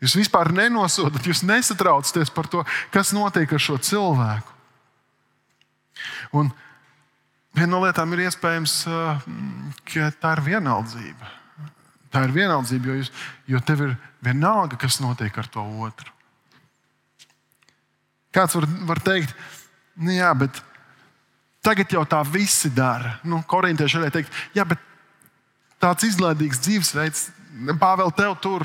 Jūs 0.00 0.16
vispār 0.16 0.48
nenosodat, 0.56 1.26
jūs 1.28 1.42
nesatraucaties 1.44 2.32
par 2.32 2.48
to, 2.48 2.64
kas 2.92 3.12
notiek 3.12 3.50
ar 3.52 3.60
šo 3.60 3.76
cilvēku. 3.84 4.56
Un 6.40 6.48
viena 7.56 7.74
no 7.74 7.82
lietām 7.84 8.14
ir 8.16 8.24
iespējams, 8.28 8.78
ka 9.90 10.08
tā 10.22 10.32
ir 10.38 10.42
vienaldzība. 10.46 11.36
Tā 12.10 12.24
ir 12.26 12.32
vienaldzība, 12.34 12.90
jo, 12.90 12.96
jūs, 13.02 13.12
jo 13.52 13.60
tev 13.62 13.84
ir 13.84 13.92
vienalga, 14.24 14.80
kas 14.80 14.98
notiek 15.04 15.36
ar 15.38 15.46
to 15.52 15.62
otru. 15.84 16.10
Kāds 18.34 18.56
var, 18.56 18.66
var 18.88 19.00
teikt, 19.04 19.34
nu 20.00 20.14
jā, 20.14 20.30
bet 20.38 20.58
tagad 21.66 21.92
jau 21.92 22.02
tā 22.08 22.22
visi 22.26 22.70
dara. 22.74 23.18
Nu, 23.26 23.42
Korintieši 23.46 24.00
varētu 24.00 24.16
teikt, 24.16 24.40
jā, 24.56 24.64
bet 24.66 24.89
tāds 25.82 26.06
izlaidīgs 26.10 26.62
dzīvesveids, 26.64 27.28
Pāvēl, 27.80 28.12
tev 28.16 28.36
tur, 28.40 28.64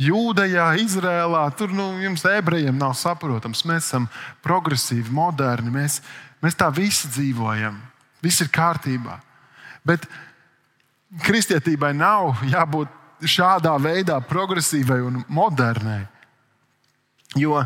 Jūdejā, 0.00 0.70
Izrēlā, 0.80 1.42
tur 1.52 1.74
nu, 1.76 1.90
jums, 2.00 2.22
ebrejiem, 2.24 2.78
nav 2.80 2.94
saprotams. 2.96 3.60
Mēs 3.68 3.90
esam 3.90 4.06
progresīvi, 4.40 5.12
moderni, 5.12 5.68
mēs, 5.74 5.98
mēs 6.40 6.56
tā 6.56 6.70
visi 6.72 7.10
dzīvojam, 7.12 7.76
viss 8.24 8.40
ir 8.40 8.48
kārtībā. 8.54 9.18
Bet 9.84 10.06
kristietībai 11.26 11.92
nav 11.96 12.40
jābūt 12.48 12.96
šādā 13.28 13.74
veidā 13.82 14.16
progresīvai 14.24 15.02
un 15.04 15.20
modernai. 15.28 16.00
Jo 17.36 17.60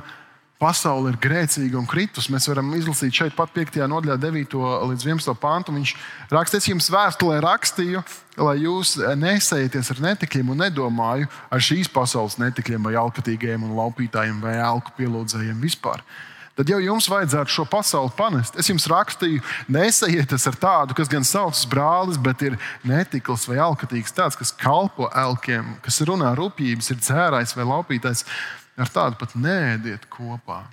pasaule 0.62 1.12
ir 1.12 1.20
grēcīga 1.20 1.78
un 1.78 1.88
kritus. 1.88 2.28
Mēs 2.32 2.48
varam 2.50 2.72
izlasīt 2.76 3.14
šeit, 3.16 3.36
pat 3.36 3.52
5. 3.54 3.80
nodaļā, 3.90 4.18
9. 4.22 4.58
līdz 4.90 5.06
11. 5.06 5.34
pāntu. 5.40 5.74
Viņš 5.74 5.94
raksta, 6.32 6.60
es 6.60 6.68
jums 6.70 6.90
vēstulē 6.94 7.40
rakstīju, 7.44 8.04
lai 8.40 8.58
jūs 8.62 8.96
nesējieties 9.20 9.92
ar 9.94 10.04
netikļiem 10.08 10.52
un 10.54 10.62
nedomāju 10.64 11.30
ar 11.50 11.64
šīs 11.70 11.90
pasaules 11.92 12.38
netikļiem, 12.42 12.86
vai 12.86 12.94
alkatīgiem 13.00 13.66
un 13.66 13.74
laupītājiem, 13.78 14.40
vai 14.44 14.56
elku 14.60 14.94
pielūdzējiem 14.98 15.60
vispār. 15.64 16.04
Tad 16.54 16.70
jau 16.70 16.76
jums 16.78 17.08
vajadzētu 17.10 17.50
šo 17.50 17.64
pasauli 17.66 18.12
panest. 18.14 18.54
Es 18.54 18.68
jums 18.70 18.84
rakstīju, 18.86 19.40
nesajieties 19.74 20.44
ar 20.46 20.58
tādu, 20.62 20.94
kas 20.94 21.10
gan 21.10 21.26
saucas 21.26 21.64
brālis, 21.66 22.20
bet 22.22 22.44
ir 22.46 22.54
netikls 22.86 23.48
vai 23.50 23.58
alkatīgs, 23.64 24.14
tāds, 24.14 24.38
kas 24.38 24.54
kalpo 24.54 25.08
elkiem, 25.10 25.72
kas 25.82 25.98
runā 26.06 26.30
rupjības, 26.38 26.92
ir 26.94 27.00
dzērājs 27.02 27.56
vai 27.58 27.66
laupītājs 27.72 28.22
ar 28.78 28.90
tādu 28.90 29.20
pat 29.20 29.36
nēdiet 29.38 30.08
kopā. 30.12 30.64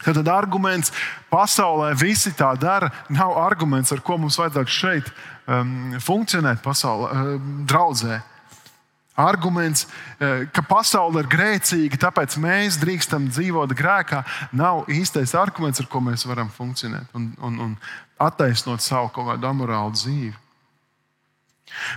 Tad 0.00 0.28
arguments 0.32 0.94
pasaulē 1.28 1.92
visi 1.98 2.32
tā 2.32 2.54
dara, 2.56 2.88
nav 3.12 3.36
arguments, 3.36 3.92
ar 3.92 4.00
ko 4.00 4.16
mums 4.20 4.38
vajadzētu 4.40 4.72
šeit 4.72 5.10
um, 5.44 5.98
funkcionēt 6.00 6.62
pasaulē, 6.64 7.10
um, 7.12 7.64
draudzē. 7.68 8.22
arguments, 9.20 9.86
eh, 10.18 10.46
ka 10.48 10.62
pasaule 10.64 11.20
ir 11.20 11.28
grēcīga, 11.28 11.98
tāpēc 12.00 12.38
mēs 12.40 12.78
drīkstam 12.80 13.28
dzīvot 13.28 13.74
grēkā, 13.76 14.22
nav 14.56 14.86
īstais 14.88 15.34
arguments, 15.36 15.80
ar 15.80 15.88
ko 15.92 16.00
mēs 16.00 16.24
varam 16.24 16.48
funkcionēt 16.48 17.12
un, 17.12 17.34
un, 17.42 17.58
un 17.60 17.74
attaisnot 18.16 18.80
savu 18.80 19.10
kaut 19.12 19.28
kādu 19.34 19.50
amorālu 19.50 19.92
dzīvi. 19.92 20.32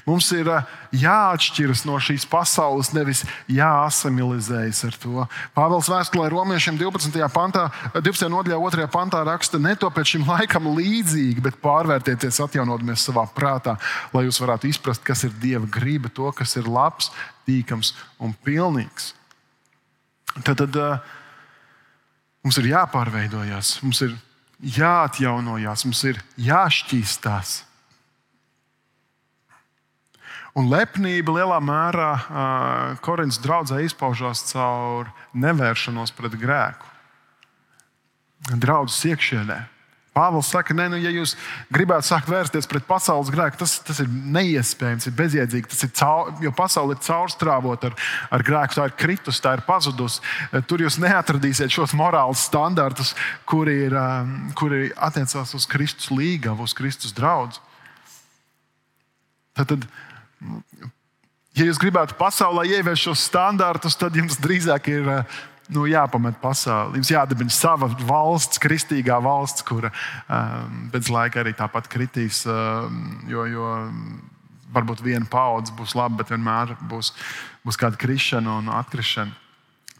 Mums 0.07 0.29
ir 0.35 0.49
eh, 0.51 0.67
jāatšķiras 1.03 1.83
no 1.87 1.97
šīs 2.01 2.25
pasaules, 2.29 2.91
nevis 2.95 3.23
jāasimilizējas 3.51 4.83
ar 4.87 4.97
to. 5.01 5.25
Pāvils 5.55 5.89
vēstulē 5.91 6.29
romiešiem 6.33 6.77
12. 6.79 7.23
pantā, 7.33 7.67
12. 7.95 8.29
nodaļā, 8.33 8.59
2. 8.77 8.87
pantā 8.93 9.23
raksta, 9.27 9.61
netopiet 9.61 10.13
šim 10.13 10.27
laikam 10.29 10.69
līdzīgi, 10.77 11.43
bet 11.43 11.59
pārvērtieties, 11.63 12.41
atjaunoties 12.45 13.07
savā 13.09 13.25
prātā, 13.35 13.77
lai 14.13 14.25
jūs 14.27 14.41
varētu 14.43 14.69
izprast, 14.71 15.03
kas 15.05 15.25
ir 15.27 15.35
Dieva 15.41 15.67
griba, 15.69 16.11
to, 16.13 16.29
kas 16.35 16.55
ir 16.59 16.69
labs, 16.69 17.11
tīkams 17.47 17.93
un 18.23 18.35
pilnīgs. 18.45 19.11
Tad, 20.41 20.57
tad 20.57 20.77
uh, 20.79 21.11
mums 22.45 22.57
ir 22.57 22.71
jāpārveidojas, 22.71 23.75
mums 23.85 24.01
ir 24.05 24.15
jāatjaunojas, 24.63 25.85
mums 25.85 26.01
ir 26.09 26.21
jāšķīstās. 26.41 27.61
Un 30.53 30.69
lepnība 30.69 31.33
lielā 31.33 31.57
mērā 31.65 32.09
uh, 32.13 32.97
Korintas 33.01 33.41
draudzē 33.41 33.79
izpaužās 33.87 34.43
caur 34.51 35.09
nevēršanos 35.33 36.13
pret 36.13 36.35
grēku. 36.37 36.89
Draudzes 38.61 39.01
iekšienē. 39.09 39.63
Pāvils 40.13 40.51
saka, 40.53 40.75
ka, 40.75 40.85
nu, 40.91 40.97
ja 41.01 41.09
jūs 41.09 41.31
gribētu 41.73 42.05
sākt 42.05 42.27
vērsties 42.29 42.67
pret 42.69 42.85
pasaules 42.85 43.31
grēku, 43.33 43.57
tas, 43.63 43.79
tas 43.81 43.97
ir 44.03 44.11
neiespējams, 44.11 45.07
ir 45.09 45.15
bezjēdzīgi. 45.17 45.79
Ir 45.87 45.91
caur, 45.97 46.29
jo 46.43 46.51
pasaule 46.53 46.93
ir 46.93 47.01
caurstrāvota 47.01 47.89
ar, 47.89 47.97
ar 48.37 48.45
grēku, 48.45 48.77
tā 48.77 48.85
ir 48.91 48.95
kritus, 48.99 49.41
tā 49.41 49.55
ir 49.57 49.65
pazudusi. 49.65 50.21
Tur 50.69 50.85
jūs 50.85 50.99
neatradīsiet 51.01 51.73
šos 51.73 51.97
morālus 51.97 52.45
standartus, 52.45 53.15
kuri, 53.49 53.79
ir, 53.87 53.97
kuri 54.59 54.91
attiecās 54.93 55.57
uz 55.57 55.65
Kristus 55.71 56.13
līgavu, 56.13 56.69
uz 56.69 56.77
Kristus 56.77 57.17
draugu. 57.17 57.57
Tad, 59.57 59.73
tad 59.73 59.89
Ja 61.53 61.67
jūs 61.67 61.77
gribētu 61.81 62.15
pasaulē 62.17 62.65
ieviest 62.65 63.05
šos 63.05 63.27
standartus, 63.29 63.97
tad 63.99 64.15
jums 64.17 64.39
drīzāk 64.41 64.87
ir 64.89 65.09
eh, 65.19 65.41
nu, 65.75 65.85
jāpamet 65.89 66.39
pasauli. 66.41 66.97
Jums 66.97 67.11
jādibina 67.13 67.53
sava 67.53 67.91
valsts, 68.09 68.61
kristīgā 68.61 69.19
valsts, 69.23 69.65
kura 69.67 69.91
um, 69.93 70.87
pēc 70.93 71.11
laika 71.13 71.43
arī 71.43 71.53
tāpat 71.57 71.89
kritīs. 71.93 72.41
Um, 72.49 73.21
jo, 73.29 73.45
jo 73.49 73.69
varbūt 74.73 75.05
viena 75.05 75.29
paudze 75.29 75.75
būs 75.77 75.93
laba, 75.97 76.23
bet 76.23 76.33
vienmēr 76.33 76.73
būs, 76.89 77.13
būs 77.61 77.77
kāda 77.77 78.01
krišana 78.01 78.57
un 78.63 78.73
atkrišana. 78.73 79.37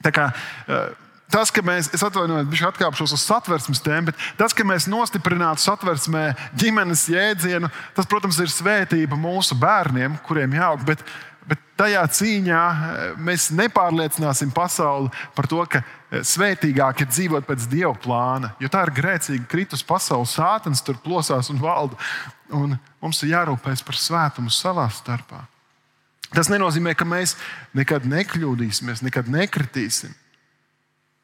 Tā 0.04 0.12
kā, 0.16 0.32
uh, 0.34 1.03
tas, 1.34 1.50
ka 1.54 1.63
mēs, 1.65 1.89
es 1.96 2.04
atvainojos, 2.06 2.48
viņš 2.52 2.63
atkāpšos 2.69 3.15
uz 3.15 3.26
satversmes 3.26 3.82
tēmu, 3.84 4.12
bet 4.12 4.24
tas, 4.38 4.54
ka 4.54 4.65
mēs 4.67 4.86
nostiprinātu 4.91 5.63
satversmē 5.63 6.28
ģimenes 6.60 7.08
jēdzienu, 7.10 7.72
tas, 7.98 8.10
protams, 8.10 8.38
ir 8.43 8.54
svētība 8.54 9.17
mūsu 9.19 9.58
bērniem, 9.60 10.19
kuriem 10.28 10.54
jāaug. 10.60 10.86
Bet, 10.88 11.02
bet 11.50 11.62
tajā 11.80 12.04
cīņā 12.19 12.62
eh, 12.69 13.04
mēs 13.17 13.50
nepārliecināsim 13.58 14.54
pasauli 14.54 15.10
par 15.34 15.50
to, 15.50 15.63
ka 15.65 15.82
eh, 15.82 16.22
svētīgāk 16.22 17.02
ir 17.02 17.10
dzīvot 17.10 17.50
pēc 17.50 17.67
dieva 17.72 17.96
plāna. 17.98 18.54
Jo 18.62 18.69
tā 18.74 18.86
ir 18.86 18.93
grēcīga 19.02 19.50
kritus 19.50 19.86
pasaules 19.86 20.38
sātens, 20.38 20.86
tur 20.86 21.02
plosās 21.02 21.50
un 21.54 21.62
valda. 21.63 21.98
Un 22.54 22.78
mums 23.02 23.26
ir 23.26 23.34
jārūpējas 23.34 23.82
par 23.88 23.98
svētumu 23.98 24.54
savā 24.54 24.86
starpā. 24.93 25.48
Tas 26.34 26.50
nenozīmē, 26.50 26.96
ka 26.98 27.06
mēs 27.06 27.36
nekad 27.78 28.06
nekļūdīsimies, 28.10 29.02
nekad 29.06 29.30
nekritīsim. 29.30 30.13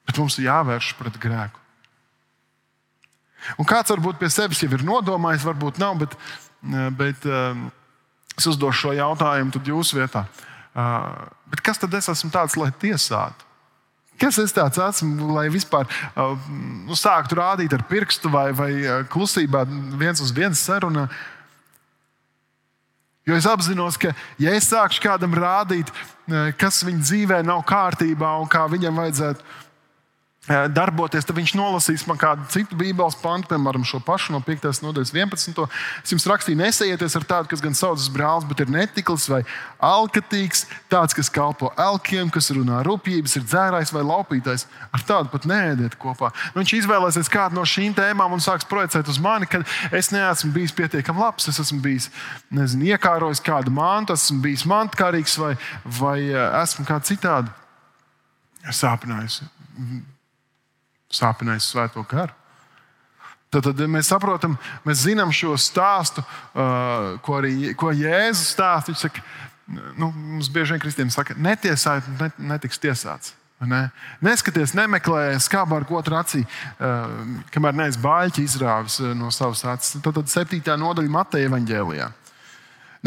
Bet 0.09 0.17
mums 0.17 0.39
ir 0.39 0.47
jāvērš 0.49 0.93
pret 0.97 1.17
grēku. 1.21 1.61
Un 3.61 3.67
kāds 3.67 3.93
varbūt 3.93 4.17
pie 4.19 4.29
sevis 4.33 4.61
jau 4.63 4.71
ir 4.73 4.85
nodomājis, 4.85 5.45
varbūt 5.47 5.77
nav, 5.81 5.99
bet, 6.01 6.15
eh, 6.65 6.89
bet 6.97 7.27
uh, 7.29 7.53
es 8.37 8.47
uzdošu 8.49 8.87
šo 8.87 8.95
jautājumu 8.97 9.61
jūsu 9.69 9.99
vietā. 10.01 10.25
Uh, 10.73 11.29
kas 11.63 11.79
tad 11.81 11.93
es 11.97 12.09
esmu 12.11 12.31
tāds, 12.33 12.57
lai 12.59 12.71
tiesātu? 12.81 13.47
Kas 14.19 14.35
es 14.41 14.51
tāds 14.51 14.81
esmu, 14.83 15.29
lai 15.31 15.45
vispār 15.47 15.87
nu, 16.17 16.95
sāktu 16.97 17.37
rādīt 17.39 17.71
ar 17.71 17.85
pirkstu 17.87 18.27
vai, 18.33 18.49
vai 18.51 18.71
klusībā 19.07 19.61
viens 19.95 20.19
uz 20.19 20.33
viens 20.35 20.59
sarunā? 20.59 21.05
Jo 23.23 23.37
es 23.39 23.47
apzinos, 23.47 23.95
ka, 24.01 24.11
ja 24.41 24.51
es 24.57 24.67
sākšu 24.67 25.05
kādam 25.05 25.37
rādīt, 25.37 25.87
kas 26.59 26.81
viņa 26.83 27.05
dzīvē 27.05 27.39
nav 27.47 27.63
kārtībā 27.69 28.33
un 28.41 28.51
kā 28.51 28.65
viņam 28.67 28.99
vajadzētu 28.99 29.47
darboties, 30.49 31.27
tad 31.27 31.37
viņš 31.37 31.53
nolasīs 31.57 32.05
man 32.09 32.17
kādu 32.19 32.45
citu 32.49 32.77
Bībeles 32.79 33.17
pantu, 33.21 33.51
piemēram, 33.51 33.85
šo 33.85 33.99
pašu 34.05 34.33
no 34.33 34.41
5. 34.45 34.81
nodaļas 34.81 35.11
11. 35.13 35.61
Es 36.03 36.13
jums 36.13 36.25
rakstīju, 36.29 36.57
nesējieties 36.59 37.17
ar 37.19 37.27
tādu, 37.29 37.51
kas 37.51 37.61
gan 37.63 37.77
saucas 37.77 38.09
brālis, 38.13 38.47
bet 38.49 38.63
ir 38.63 38.73
netikls 38.73 39.27
vai 39.29 39.43
alkatīgs, 39.85 40.65
tāds, 40.91 41.13
kas 41.17 41.29
kalpo 41.33 41.69
elkiem, 41.77 42.31
kas 42.33 42.49
runā 42.55 42.81
rupjības, 42.87 43.37
ir 43.37 43.45
dzērājs 43.45 43.93
vai 43.93 44.03
laupītājs. 44.09 44.65
Ar 44.95 45.05
tādu 45.05 45.29
pat 45.33 45.45
neēdiet 45.49 45.99
kopā. 46.01 46.31
Viņš 46.57 46.75
izvēlēsies 46.81 47.31
kādu 47.31 47.59
no 47.59 47.67
šīm 47.69 47.93
tēmām 47.97 48.33
un 48.33 48.43
sāks 48.43 48.67
projicēt 48.69 49.09
uz 49.11 49.21
mani, 49.21 49.49
ka 49.49 49.61
es 49.95 50.09
neesmu 50.15 50.51
bijis 50.55 50.73
pietiekami 50.75 51.21
labs, 51.21 51.49
es 51.51 51.61
esmu 51.61 51.81
bijis 51.85 52.09
nezinu, 52.53 52.89
iekārojis 52.95 53.43
kādu 53.45 53.73
mantu, 53.73 54.17
esmu 54.17 54.41
bijis 54.43 54.65
mantkārīgs 54.69 55.37
vai, 55.41 55.55
vai 55.99 56.19
esmu 56.33 56.87
kā 56.89 56.97
citādi 57.05 57.53
sāpinājis 58.75 59.43
sāpinājis 61.13 61.71
svēto 61.73 62.03
garu. 62.09 62.35
Tad, 63.49 63.65
tad 63.65 63.81
mēs 63.89 64.11
saprotam, 64.11 64.59
mēs 64.85 65.07
zinām 65.07 65.31
šo 65.33 65.55
stāstu, 65.57 66.21
uh, 66.21 67.15
ko 67.25 67.39
arī 67.39 67.73
ko 67.77 67.89
Jēzus 67.89 68.51
stāsta. 68.53 68.91
Viņš 68.91 69.05
saka, 69.07 69.23
nu, 69.97 70.11
mums 70.13 70.51
bieži 70.53 70.75
vien 70.75 70.83
kristieši 70.83 71.15
saka, 71.15 71.37
netiesājiet, 71.37 72.11
net, 72.19 72.37
netiks 72.51 72.81
tiesāts. 72.81 73.33
Ne? 73.65 73.89
Neskaties, 74.23 74.71
nemeklē 74.77 75.33
skābu 75.43 75.75
ar 75.75 75.85
otru 75.97 76.15
acī, 76.15 76.45
uh, 76.45 77.09
kamēr 77.51 77.75
neesmu 77.75 78.05
baļķi 78.05 78.45
izrāvis 78.45 78.99
uh, 79.01 79.15
no 79.17 79.33
savas 79.35 79.65
acis. 79.67 79.97
Tad, 80.05 80.21
tad 80.21 80.29
7. 80.31 80.61
nodaļa 80.79 81.11
Mateja 81.11 81.49
evaņģēlijā. 81.49 82.11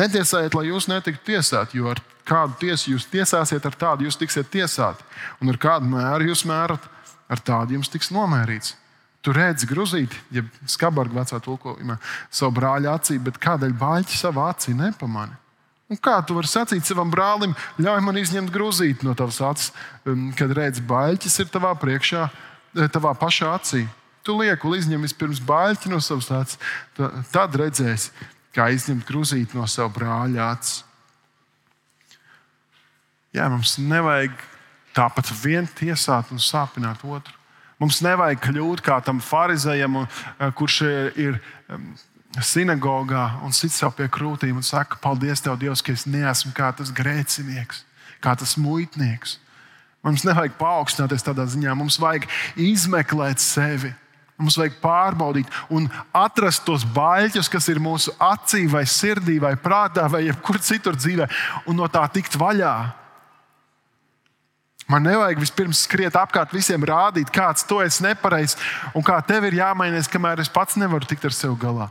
Netiesājiet, 0.03 0.57
lai 0.57 0.67
jūs 0.69 0.89
netiktu 0.91 1.31
tiesāti, 1.31 1.79
jo 1.79 1.91
ar 1.93 2.03
kādu 2.29 2.59
tiesu 2.65 2.95
jūs 2.95 3.07
tiesāsiet, 3.13 3.65
ar 3.65 3.79
tādu 3.79 4.09
jūs 4.09 4.19
tiksiet 4.21 4.51
tiesāti. 4.53 5.07
Un 5.41 5.53
ar 5.53 5.61
kādu 5.61 5.89
mēru 5.93 6.33
jūs 6.33 6.45
mērat, 6.49 6.85
ar 7.33 7.41
tādu 7.41 7.79
jums 7.79 7.91
tiks 7.93 8.13
nomērīts. 8.15 8.77
Tu 9.23 9.33
redzi 9.35 9.69
grūzīti, 9.71 10.19
ja 10.35 10.43
skabargu 10.67 11.15
vecā 11.15 11.39
tulkojumā, 11.43 11.97
savu 12.31 12.57
brāļa 12.59 12.97
acī, 12.99 13.21
bet 13.23 13.39
kādēļ 13.43 13.77
baļķi 13.79 14.19
savā 14.19 14.49
acī 14.51 14.75
nepamani? 14.75 15.39
Un 15.93 15.99
kā 16.01 16.17
tu 16.25 16.35
vari 16.35 16.49
sacīt 16.49 16.89
savam 16.89 17.11
brālim, 17.13 17.53
ļauj 17.83 18.01
man 18.03 18.19
izņemt 18.19 18.51
grūzīti 18.51 19.07
no 19.07 19.15
tavas 19.19 19.39
acis, 19.45 19.73
um, 20.09 20.31
kad 20.35 20.55
redzi, 20.57 20.83
baļķis 20.89 21.39
ir 21.45 21.51
tavā 21.53 21.75
priekšā, 21.79 22.29
eh, 22.81 22.89
tavā 22.91 23.13
pašā 23.19 23.53
acī. 23.59 23.85
Tu 24.25 24.35
lieki, 24.39 24.73
izņem 24.79 25.03
vispirms 25.05 25.43
baļķi 25.45 25.91
no 25.93 25.99
savas 26.01 26.31
acis, 26.33 26.59
tad 27.35 27.59
redzēsi, 27.59 28.11
kā 28.55 28.71
izņemt 28.73 29.05
grūzīti 29.07 29.59
no 29.59 29.67
sava 29.67 29.91
brāļa 29.93 30.49
acis. 30.55 30.83
Jā, 33.33 33.49
mums 33.51 33.79
nevajag 33.81 34.35
tāpat 34.97 35.31
vien 35.43 35.69
tiesāt 35.79 36.33
un 36.33 36.41
sāpināt 36.43 37.05
otru. 37.05 37.35
Mums 37.83 37.99
nevajag 38.05 38.39
kļūt 38.45 38.83
kā 38.85 39.01
tam 39.03 39.21
farizējam, 39.21 40.05
eh, 40.05 40.51
kurš 40.55 40.83
ir 41.19 41.41
sinagogā 42.41 43.43
un 43.45 43.53
sit 43.53 43.75
sev 43.75 43.93
pie 43.97 44.09
krūtīm 44.09 44.57
un 44.57 44.65
saka, 44.65 44.97
paldies, 45.03 45.43
Tev, 45.43 45.59
Dievs, 45.61 45.83
ka 45.85 45.93
es 45.93 46.07
neesmu 46.07 46.53
kā 46.57 46.71
tas 46.77 46.93
grēcinieks, 46.95 47.83
kā 48.23 48.37
tas 48.39 48.57
muitnieks. 48.57 49.37
Mums 50.03 50.25
nevajag 50.27 50.57
paaugstināties 50.59 51.23
tādā 51.23 51.45
ziņā, 51.47 51.75
mums 51.79 51.99
vajag 52.01 52.27
izmeklēt 52.57 53.43
sevi. 53.43 53.93
Mums 54.41 54.57
vajag 54.59 54.79
pārbaudīt 54.83 55.51
un 55.71 55.85
atrast 56.17 56.65
tos 56.67 56.83
baļķus, 56.89 57.51
kas 57.53 57.69
ir 57.71 57.79
mūsu 57.83 58.15
acī, 58.19 58.65
vai 58.71 58.83
sirdī, 58.89 59.37
vai 59.43 59.53
prātā, 59.61 60.09
vai 60.11 60.25
jebkur 60.25 60.59
citur 60.59 60.97
dzīvē, 60.99 61.29
un 61.71 61.79
no 61.79 61.87
tā 61.93 62.03
tikt 62.11 62.35
vaļā. 62.41 62.75
Man 64.93 65.07
nevajag 65.09 65.41
vispirms 65.41 65.87
skriet 65.87 66.17
apkārt 66.19 66.53
visiem, 66.53 66.83
rādīt, 66.85 67.31
kāds 67.33 67.65
to 67.69 67.81
es 67.81 68.01
nepareizs 68.05 68.59
un 68.93 69.05
kā 69.07 69.17
tev 69.25 69.47
ir 69.49 69.57
jāmainās, 69.63 70.11
kamēr 70.11 70.43
es 70.43 70.53
pats 70.53 70.77
nevaru 70.77 71.09
tikt 71.09 71.25
ar 71.31 71.37
sevi 71.37 71.57
galā. 71.63 71.89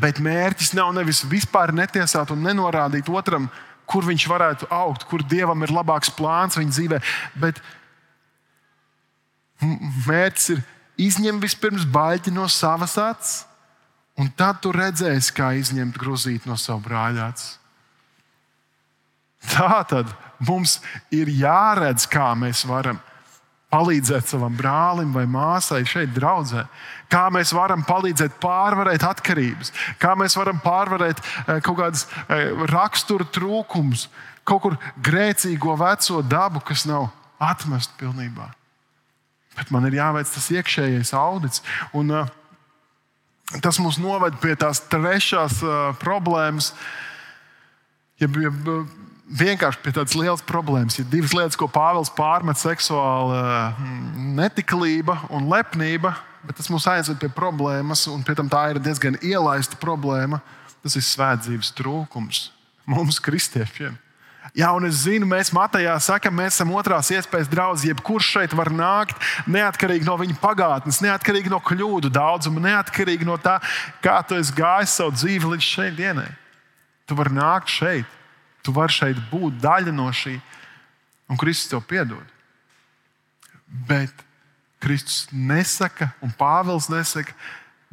Bet 0.00 0.18
mērķis 0.22 0.72
nav 0.74 0.94
nevis 0.96 1.20
vispār 1.28 1.74
netiesāt 1.76 2.32
un 2.34 2.40
nenorādīt 2.42 3.10
otram, 3.12 3.50
kur 3.86 4.06
viņš 4.06 4.24
varētu 4.30 4.70
augt, 4.72 5.04
kur 5.06 5.22
dievam 5.22 5.62
ir 5.62 5.74
labāks 5.74 6.10
plāns 6.16 6.56
viņa 6.58 6.74
dzīvē. 6.74 7.02
Bet 7.38 7.60
mērķis 10.08 10.48
ir 10.56 10.64
izņemt 11.06 11.44
vispirms 11.44 11.84
baļķi 11.92 12.34
no 12.34 12.48
savas 12.50 12.96
acis, 12.98 13.44
un 14.16 14.32
tad 14.32 14.62
tu 14.64 14.72
redzēsi, 14.74 15.34
kā 15.36 15.52
izņemt 15.60 16.00
grūzīti 16.00 16.48
no 16.48 16.56
sava 16.58 16.80
brāļa 16.88 17.28
acis. 17.30 17.58
Tā 19.46 19.84
tad 19.86 20.10
mums 20.44 20.78
ir 21.14 21.30
jāredz, 21.32 22.06
kā 22.10 22.32
mēs 22.38 22.64
varam 22.68 23.00
palīdzēt 23.72 24.30
savam 24.30 24.54
brālim 24.56 25.12
vai 25.14 25.24
māsai 25.28 25.82
šeit, 25.88 26.12
draudzē. 26.14 26.66
Kā 27.12 27.26
mēs 27.34 27.52
varam 27.54 27.82
palīdzēt 27.86 28.38
pārvarēt 28.42 29.04
atkarības, 29.06 29.72
kā 30.02 30.14
mēs 30.18 30.36
varam 30.38 30.60
pārvarēt 30.62 31.20
eh, 31.22 31.60
kaut 31.64 31.80
kādas 31.80 32.06
eh, 32.28 32.52
rakstura 32.70 33.26
trūkumus, 33.34 34.08
kaut 34.46 34.62
kur 34.62 34.78
grēcīgo 35.02 35.74
veco 35.80 36.22
dabu, 36.22 36.62
kas 36.64 36.86
nav 36.86 37.10
atmesta 37.42 37.94
pilnībā. 38.00 38.48
Bet 39.56 39.72
man 39.72 39.88
ir 39.88 39.98
jāveic 39.98 40.28
tas 40.30 40.50
iekšējais 40.52 41.14
audits. 41.16 41.62
Un, 41.96 42.12
uh, 42.12 42.28
tas 43.62 43.78
mūs 43.82 43.98
noved 44.02 44.36
pie 44.42 44.54
tās 44.58 44.82
trešās 44.90 45.60
problēmas, 46.02 46.72
jeb, 48.20 48.38
jeb 48.42 48.70
vienkārši 49.26 49.82
pie 49.82 49.92
tādas 49.96 50.14
lielas 50.18 50.44
problēmas. 50.46 50.98
Ir 51.00 51.08
divas 51.10 51.34
lietas, 51.34 51.58
ko 51.58 51.68
Pāvils 51.70 52.12
pārmet- 52.14 52.60
seksuāla 52.62 53.74
mm, 53.74 54.34
netiklība 54.38 55.18
un 55.30 55.48
lepnība, 55.50 56.14
bet 56.46 56.56
tas 56.56 56.70
mūs 56.70 56.86
aizved 56.86 57.18
pie 57.18 57.28
problēmas, 57.28 58.06
un 58.12 58.22
pie 58.22 58.34
tam 58.34 58.48
tā 58.48 58.70
ir 58.70 58.78
diezgan 58.80 59.18
ielaista 59.22 59.76
problēma. 59.76 60.40
Tas 60.82 60.94
ir 60.94 61.02
svētdzīves 61.02 61.72
trūkums 61.74 62.50
mums, 62.86 63.18
kristiešiem. 63.18 63.98
Jā, 64.56 64.70
un 64.72 64.86
es 64.86 65.02
zinu, 65.02 65.26
mēs 65.28 65.50
Matejā 65.52 65.96
sakām, 66.00 66.36
mēs 66.38 66.54
esam 66.54 66.70
otrās 66.78 67.10
iespējas 67.12 67.50
draugi. 67.50 67.90
Jebkurš 67.90 68.28
šeit 68.36 68.54
var 68.56 68.70
nākt, 68.72 69.18
neatkarīgi 69.50 70.06
no 70.06 70.14
viņa 70.16 70.36
pagātnes, 70.40 71.02
neatkarīgi 71.04 71.50
no 71.52 71.58
kļūdu 71.60 72.08
daudzuma, 72.14 72.62
neatkarīgi 72.68 73.26
no 73.26 73.36
tā, 73.42 73.58
kā 74.00 74.20
tu 74.24 74.38
esi 74.38 74.54
gājis 74.56 74.94
savu 75.00 75.12
dzīvi 75.18 75.50
līdz 75.56 75.66
šai 75.66 75.90
dienai. 75.98 76.30
Tu 77.06 77.18
vari 77.18 77.34
nākt 77.36 77.74
šeit, 77.74 78.16
Tu 78.66 78.72
vari 78.74 78.90
šeit 78.90 79.18
būt 79.30 79.60
daļa 79.62 79.92
no 79.94 80.08
šī, 80.10 80.34
un 81.30 81.38
Kristus 81.38 81.70
tev 81.70 81.84
piedod. 81.86 82.24
Bet 83.86 84.10
Kristus 84.82 85.28
nesaka, 85.30 86.10
un 86.18 86.34
Pāvils 86.34 86.88
nesaka, 86.90 87.34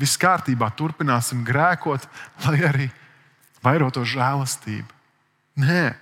viss 0.02 0.18
kārtībā, 0.18 0.72
turpināsim 0.74 1.44
grēkot, 1.46 2.08
lai 2.48 2.58
arī 2.66 2.90
vairoto 3.62 4.02
žēlastību. 4.02 4.90
Nē, 5.62 5.94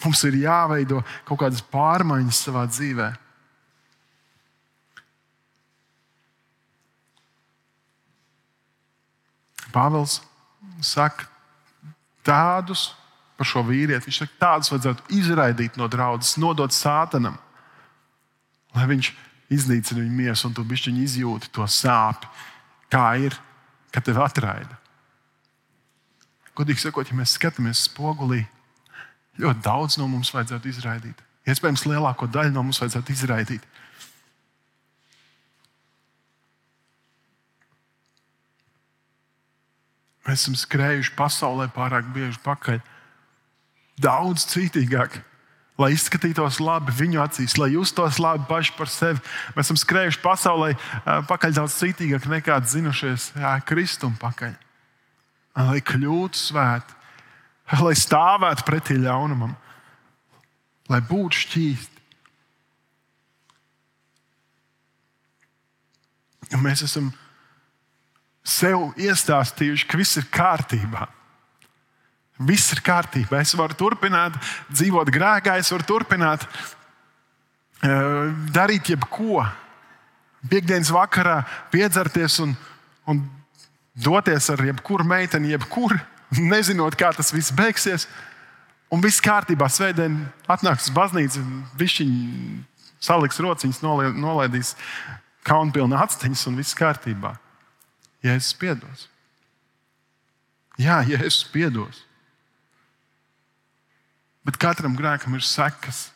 mums 0.00 0.24
ir 0.24 0.40
jāveido 0.40 1.02
kaut 1.28 1.42
kādas 1.44 1.60
pārmaiņas 1.68 2.40
savā 2.48 2.64
dzīvē. 2.72 3.12
Pāvils 9.74 10.22
saka, 10.80 11.28
tādus 12.24 12.94
par 13.44 13.50
šo 13.52 13.64
vīrieti. 13.68 14.08
Viņš 14.08 14.20
saka, 14.22 14.38
tādus 14.40 14.72
vajadzētu 14.72 15.18
izraidīt 15.20 15.76
no 15.76 15.88
draudzes, 15.92 16.38
nodot 16.40 16.72
sātanam, 16.72 17.36
lai 18.74 18.88
viņš 18.88 19.12
iznīcina 19.52 20.00
viņu 20.00 20.16
miesu 20.16 20.48
un 20.48 20.56
tu 20.56 20.64
bišķiņi 20.64 21.04
izjūti 21.04 21.52
to 21.52 21.66
sāpi, 21.68 22.30
kā 22.88 23.04
ir, 23.20 23.36
kad 23.92 24.06
tevi 24.06 24.22
atraida. 24.24 24.80
Godīgi 26.56 26.86
sakot, 26.86 27.10
ja 27.10 27.18
mēs 27.18 27.34
skatāmies 27.36 27.84
spogulī, 27.90 28.44
ļoti 29.42 29.62
daudz 29.62 29.98
no 29.98 30.08
mums 30.08 30.32
vajadzētu 30.32 30.70
izraidīt. 30.70 31.20
Iespējams, 31.44 31.84
lielāko 31.90 32.26
daļu 32.30 32.54
no 32.54 32.62
mums 32.64 32.80
vajadzētu 32.80 33.12
izraidīt. 33.12 33.66
Mēs 40.24 40.40
esam 40.40 40.54
skrējuši 40.56 41.12
pasaulē 41.18 41.66
pārāk 41.74 42.06
bieži 42.14 42.40
pakaļ 42.40 42.80
daudz 44.00 44.46
cītīgāk. 44.50 45.20
Lai 45.74 45.88
izskatītos 45.90 46.60
labi 46.62 46.92
viņu 46.94 47.18
acīs, 47.18 47.56
lai 47.58 47.72
justos 47.72 48.20
labi 48.22 48.46
paši 48.46 48.76
par 48.76 48.86
sevi. 48.86 49.18
Mēs 49.56 49.66
esam 49.66 49.78
skrējuši 49.80 50.20
pasaulē 50.22 50.68
pakaļ 51.26 51.56
daudz 51.56 51.74
cītīgāk 51.80 52.28
nekā 52.30 52.60
zinušies 52.70 53.32
Kristum 53.66 54.14
pakaļ. 54.20 54.54
Lai 55.58 55.80
kļūtu 55.82 56.38
svēti, 56.38 56.94
lai 57.82 57.94
stāvētu 57.98 58.66
pretī 58.66 59.00
ļaunumam, 59.02 59.56
lai 60.90 61.02
būtu 61.10 61.42
šķīsti. 61.42 61.90
Mēs 66.62 66.84
esam 66.86 67.10
sev 68.46 68.92
iestāstījuši, 69.00 69.88
ka 69.90 69.98
viss 69.98 70.20
ir 70.20 70.30
kārtībā. 70.30 71.08
Viss 72.42 72.72
ir 72.74 72.80
kārtībā. 72.82 73.40
Es 73.44 73.54
varu 73.54 73.76
turpināt 73.78 74.34
dzīvot 74.72 75.10
grēkā, 75.14 75.58
es 75.60 75.70
varu 75.70 75.86
turpināt 75.86 76.46
uh, 76.46 78.32
darīt 78.54 78.90
jebko. 78.90 79.44
Piektdienas 80.50 80.90
vakarā 80.92 81.38
piedzerties 81.72 82.40
un, 82.42 82.56
un 83.08 83.22
doties 83.94 84.50
ar 84.52 84.60
jebkuru 84.66 85.06
meiteni, 85.06 85.54
jebkuru, 85.54 85.96
nezinot, 86.36 86.98
kā 86.98 87.14
tas 87.16 87.32
viss 87.32 87.54
beigsies. 87.54 88.08
Un 88.92 89.00
viss 89.02 89.22
kārtībā. 89.24 89.70
Svētdien 89.70 90.18
atnāks 90.50 90.90
uz 90.90 90.94
baznīcu, 90.94 91.40
viņš 91.78 91.96
saliks 93.02 93.40
rociņas, 93.42 93.80
nolaidīs 93.84 94.74
kaunpilnu 95.46 95.96
actiņas 96.02 96.46
un 96.50 96.58
viss 96.60 96.76
kārtībā. 96.78 97.34
Jēzus 98.24 98.56
piedos. 98.58 99.06
Jā, 100.80 101.00
Jēzus 101.06 101.44
piedos. 101.52 102.02
Bet 104.44 104.60
katram 104.60 104.96
grēkam 104.96 105.36
ir 105.38 105.44
sekas. 105.46 106.10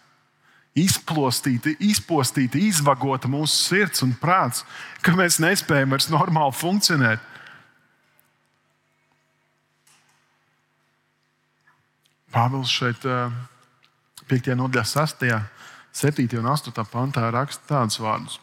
Izplostīta, 0.78 1.72
izpostīta, 1.82 2.60
izvagota 2.60 3.26
mūsu 3.30 3.56
sirds 3.56 4.04
un 4.04 4.12
prāts, 4.20 4.62
ka 5.02 5.16
mēs 5.16 5.40
nespējam 5.42 5.96
vairs 5.96 6.10
normāli 6.12 6.54
funkcionēt. 6.54 7.24
Pāvils 12.30 12.70
šeit, 12.70 13.06
5. 14.28 14.50
nodaļā, 14.60 14.84
6., 14.86 15.24
7. 15.98 16.28
un 16.38 16.50
8. 16.52 16.84
pantā 16.92 17.24
raksta 17.32 17.72
tādus 17.72 17.98
vārdus. 18.04 18.36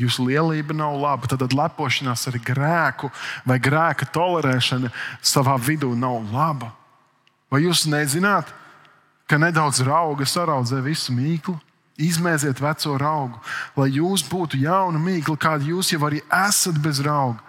Jūsu 0.00 0.28
lielība 0.28 0.76
nav 0.76 0.94
laba, 1.00 1.28
tad 1.28 1.52
lepošanās 1.56 2.28
ar 2.30 2.36
grēku 2.44 3.10
vai 3.48 3.56
grēka 3.60 4.06
tolerēšana 4.12 4.92
savā 5.24 5.56
vidū 5.60 5.90
nav 5.96 6.20
laba. 6.32 6.70
Vai 7.52 7.62
jūs 7.64 7.86
nezināt, 7.90 8.48
ka 8.48 8.65
nedaudz 9.34 9.82
rauga 9.82 10.26
saraudzē 10.26 10.78
visu 10.84 11.14
mīklu. 11.14 11.56
Izmēziet 11.96 12.60
veco 12.60 12.92
augu, 13.00 13.38
lai 13.72 13.88
jūs 13.88 14.20
būtu 14.28 14.58
jauna 14.60 15.00
mīkla, 15.00 15.36
kāda 15.40 15.64
jūs 15.64 15.94
jau 15.94 16.02
arī 16.04 16.20
esat 16.28 16.76
bez 16.76 17.00
rauga. 17.00 17.40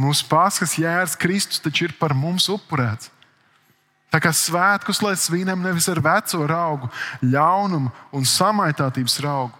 Mūsu 0.00 0.24
paskas 0.30 0.78
jērs 0.80 1.16
Kristus 1.20 1.60
taču 1.60 1.84
ir 1.84 1.96
par 2.00 2.14
mums 2.16 2.48
upurēts. 2.48 3.10
Tā 4.10 4.18
kā 4.18 4.32
svētkus 4.34 5.02
lai 5.04 5.12
svinam 5.20 5.60
nevis 5.62 5.86
ar 5.92 6.00
veco 6.02 6.46
augu, 6.50 6.88
ļaunumu 7.22 7.92
un 8.16 8.24
samaitātības 8.26 9.18
augu, 9.28 9.54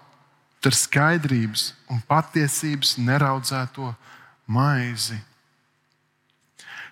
bet 0.58 0.72
ar 0.72 0.78
skaidrības 0.80 1.66
un 1.92 2.00
patiesības 2.08 2.96
neraudzēto 2.98 3.92
maizi. 4.50 5.20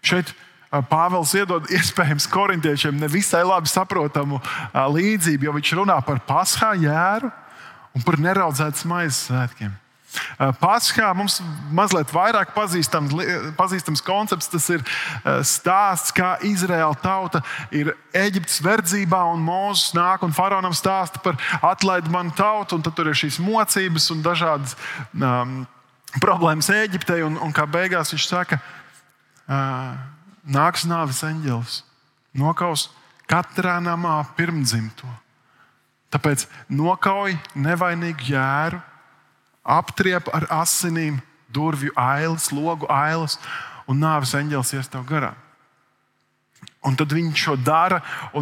Šeit 0.05 0.31
Pāvils 0.69 1.35
iedod 1.39 1.69
iespējams 1.79 2.29
korintiešiem 2.33 3.01
nevisai 3.01 3.45
labi 3.47 3.71
saprotamu 3.73 4.41
līdzību, 4.75 5.49
jo 5.49 5.59
viņš 5.59 5.75
runā 5.81 5.99
par 6.05 6.23
paskā 6.29 6.75
jēru 6.79 7.33
un 7.97 8.05
par 8.07 8.19
neraudzētas 8.23 8.85
maizes 8.89 9.27
svētkiem. 9.29 9.77
Paskā 10.59 11.11
mums 11.17 11.37
mazliet 11.75 12.11
vairāk 12.15 12.55
pazīstams, 12.55 13.13
pazīstams 13.59 14.03
koncepts. 14.05 14.49
Tas 14.51 14.69
ir 14.73 14.85
stāsts, 15.47 16.15
kā 16.17 16.37
Izraēla 16.47 16.97
tauta 17.03 17.43
ir 17.75 17.93
Eģiptes 18.17 18.63
verdzībā, 18.65 19.21
un 19.35 19.45
Mozus 19.45 19.93
nāk 19.99 20.25
un 20.25 20.35
faraonam 20.35 20.75
stāsta 20.77 21.21
par 21.23 21.37
atlaidu 21.61 22.13
manu 22.15 22.33
tautu, 22.39 22.79
un 22.79 22.87
tur 22.87 23.11
ir 23.11 23.19
šīs 23.19 23.41
mocības 23.43 24.09
un 24.15 24.25
dažādas 24.25 24.79
um, 25.13 25.61
problēmas 26.25 26.71
Eģiptei, 26.73 27.21
un, 27.27 27.37
un 27.45 27.53
kā 27.55 27.69
beigās 27.69 28.15
viņš 28.15 28.31
saka, 28.31 28.63
uh, 29.45 29.93
nāks 30.49 30.87
nāves 30.89 31.23
eņģelis, 31.27 31.83
nokaus 32.39 32.89
katrā 33.29 33.79
namā 33.85 34.21
pirmdzimto. 34.37 35.09
Tāpēc 36.09 36.47
nokauj 36.73 37.37
nevainīgu 37.59 38.31
jēru, 38.33 38.81
aptriep 39.69 40.31
ar 40.33 40.49
asinīm 40.63 41.21
durvju 41.53 41.93
ailes, 42.01 42.49
logu 42.53 42.89
ailes, 42.89 43.37
un 43.89 44.01
nāves 44.01 44.33
eņģelis 44.37 44.75
ies 44.79 44.91
tev 44.93 45.05
garām. 45.09 45.37
Un 46.87 46.95
tad 46.97 47.13
viņš 47.13 47.45
to 47.45 47.55
dara, 47.61 47.99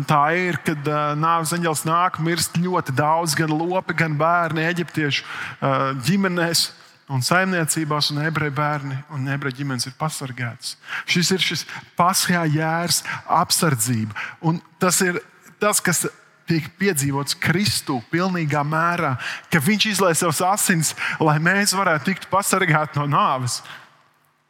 tā 0.06 0.22
ir, 0.38 0.58
kad 0.62 0.86
uh, 0.86 1.14
nāves 1.18 1.54
eņģelis 1.56 1.86
nāk, 1.88 2.20
mirst 2.22 2.58
ļoti 2.60 2.94
daudz, 2.94 3.34
gan 3.34 3.50
lopi, 3.50 3.96
gan 3.96 4.14
bērni, 4.18 4.62
eģiptiešu 4.70 5.24
uh, 5.24 5.94
ģimenēs. 6.06 6.68
Uh, 6.68 6.85
un 7.12 7.22
saimniecībās, 7.22 8.10
un 8.10 8.24
ebreju 8.26 8.54
bērni 8.56 8.98
un 9.14 9.28
ebreju 9.30 9.60
ģimenes 9.60 9.86
ir 9.86 9.94
pasargāts. 9.98 10.74
Šis 11.06 11.30
ir 11.36 11.42
šis 11.44 11.64
paskā 11.98 12.42
jērs, 12.50 13.02
apsardzība. 13.30 14.16
Un 14.42 14.58
tas 14.82 14.98
ir 15.06 15.20
tas, 15.62 15.80
kas 15.80 16.06
tiek 16.46 16.66
piedzīvots 16.78 17.38
Kristu 17.42 18.00
pilnīgā 18.12 18.62
mērā, 18.66 19.16
ka 19.50 19.62
Viņš 19.62 19.88
izlaiž 19.92 20.20
savus 20.22 20.42
asins, 20.46 20.92
lai 21.22 21.38
mēs 21.42 21.74
varētu 21.74 22.10
tikt 22.10 22.28
pasargāti 22.30 23.00
no 23.00 23.08
nāves, 23.10 23.60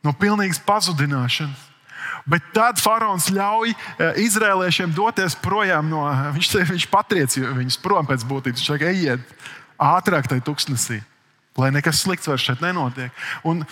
no 0.04 0.12
pilnīgas 0.16 0.60
pazudināšanas. 0.66 1.72
Bet 2.26 2.42
tad 2.54 2.80
faraons 2.82 3.28
ļauj 3.30 3.70
eh, 3.70 4.16
izrēliešiem 4.24 4.90
doties 4.94 5.36
projām 5.38 5.86
no 5.90 6.02
viņš. 6.34 6.48
Viņš 6.72 6.86
patriec 6.90 7.36
viņus 7.38 7.78
prom 7.82 8.08
pēc 8.08 8.24
būtības. 8.26 8.62
Viņš 8.62 8.70
saka, 8.72 8.90
ejiet 8.90 9.22
ātrāk 9.78 10.26
tajā 10.30 10.42
tuksnesī, 10.46 10.98
lai 11.56 11.72
nekas 11.74 12.02
slikts 12.04 12.28
vairs 12.28 12.44
šeit 12.44 12.62
nenotiek. 12.64 13.24
Un, 13.44 13.64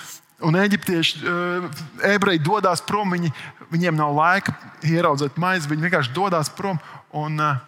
un 0.45 0.59
eģiptieši, 0.61 1.21
eh, 1.21 1.69
ebreji 2.15 2.43
dodas 2.45 2.83
prom, 2.85 3.13
viņi, 3.17 3.33
viņiem 3.73 3.97
nav 3.99 4.17
laika 4.17 4.57
ieraudzīt 4.83 5.39
maizi, 5.41 5.71
viņi 5.71 5.89
vienkārši 5.89 6.17
dodas 6.17 6.53
prom. 6.53 6.81
Un, 7.15 7.41
uh, 7.41 7.63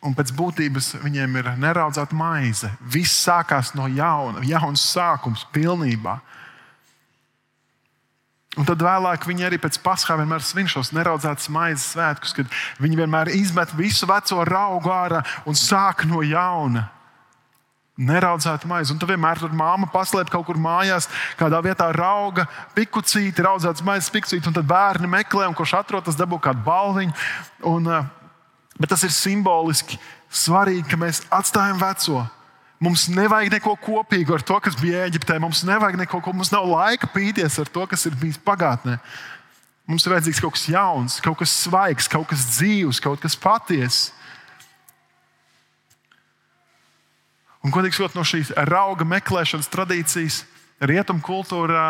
Un 0.00 0.14
pēc 0.16 0.30
būtības 0.32 0.94
viņiem 1.02 1.34
ir 1.42 1.48
neraudzēta 1.60 2.16
maize. 2.16 2.70
Viss 2.80 3.20
sākās 3.20 3.74
no 3.76 3.84
jauna, 3.92 4.40
jauns 4.48 4.80
sākums 4.94 5.44
pilnībā. 5.52 6.16
Un 8.58 8.66
tad 8.66 8.80
vēlāk 8.82 9.26
viņi 9.28 9.44
arī 9.46 9.58
pēc 9.62 9.76
paskā 9.84 10.16
vienmēr 10.18 10.42
svin 10.42 10.70
šos 10.70 10.90
neraudzētas 10.96 11.50
maizes 11.52 11.92
svētkus, 11.92 12.32
kad 12.34 12.48
viņi 12.82 12.98
vienmēr 13.02 13.30
izmet 13.36 13.74
visu 13.76 14.08
veco 14.10 14.40
raugu 14.48 14.90
ārā 14.90 15.20
un 15.46 15.58
sāk 15.58 16.06
no 16.08 16.24
jauna. 16.24 16.88
Neraudzēta 18.00 18.68
maize. 18.70 18.94
Un 18.94 19.00
tu 19.00 19.08
vienmēr 19.08 19.42
tur 19.42 19.52
māma 19.52 19.88
paslēp 19.92 20.30
kaut 20.32 20.46
kur 20.48 20.56
mājās, 20.56 21.10
kādā 21.36 21.58
vietā 21.64 21.90
rauga 21.92 22.46
pikucīti, 22.76 23.44
raudzētas 23.44 23.84
maizes 23.84 24.12
pikucīti, 24.14 24.48
un 24.48 24.56
tad 24.56 24.68
bērni 24.70 25.10
meklē, 25.10 25.50
un 25.50 25.58
kurš 25.58 25.76
atrod, 25.82 26.06
tas 26.06 26.16
dabū 26.16 26.40
kādu 26.40 26.64
balviņu. 26.64 27.12
Un, 27.68 27.90
uh, 27.90 28.08
Bet 28.80 28.94
tas 28.94 29.02
ir 29.04 29.12
simboliski 29.12 29.98
svarīgi, 30.32 30.86
ka 30.88 30.96
mēs 31.00 31.24
atstājam 31.28 31.80
veco. 31.82 32.22
Mums 32.80 33.10
nevajag 33.12 33.52
neko 33.52 33.74
kopīgu 33.82 34.38
ar 34.38 34.44
to, 34.46 34.56
kas 34.64 34.78
bija 34.80 35.02
Eģiptē. 35.04 35.36
Mums 35.42 35.60
nevajag 35.68 35.98
neko, 36.00 36.22
mums 36.32 36.52
nav 36.54 36.64
laika 36.64 37.10
pīties 37.12 37.58
ar 37.60 37.68
to, 37.68 37.84
kas 37.90 38.06
ir 38.08 38.16
bijis 38.16 38.40
pagātnē. 38.40 38.96
Mums 39.90 40.06
ir 40.06 40.14
vajadzīgs 40.14 40.40
kaut 40.40 40.56
kas 40.56 40.64
jauns, 40.70 41.18
kaut 41.20 41.36
kas 41.42 41.52
svaigs, 41.66 42.08
kaut 42.08 42.30
kas 42.30 42.46
dzīves, 42.54 43.02
kaut 43.04 43.20
kas 43.20 43.36
patiess. 43.36 44.14
Un, 47.60 47.72
godīgi 47.74 47.98
sakot, 47.98 48.16
no 48.16 48.24
šīs 48.24 48.54
rauga 48.70 49.04
meklēšanas 49.04 49.68
tradīcijas 49.72 50.42
rietumu 50.88 51.20
kultūrā 51.24 51.88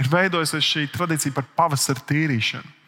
ir 0.00 0.08
veidojusies 0.08 0.64
šī 0.64 0.86
tradīcija 0.92 1.34
par 1.36 1.48
pavasara 1.58 2.00
tīrīšanu. 2.08 2.78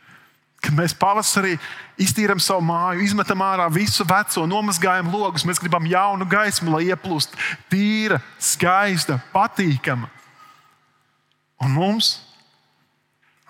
Kad 0.64 0.72
mēs 0.78 0.94
pavasarī 0.96 1.58
iztīrām 2.00 2.40
savu 2.40 2.64
māju, 2.64 3.02
izmetam 3.04 3.42
ārā 3.44 3.66
visu 3.72 4.06
veco, 4.08 4.46
nomazgājam 4.48 5.10
logus, 5.12 5.44
mēs 5.44 5.60
gribam 5.60 5.84
jaunu 5.84 6.24
gaismu, 6.24 6.72
lai 6.72 6.86
ieplūst 6.88 7.36
tīra, 7.68 8.22
skaista, 8.40 9.18
patīkama. 9.34 10.08
Un 11.60 11.76
mums, 11.76 12.14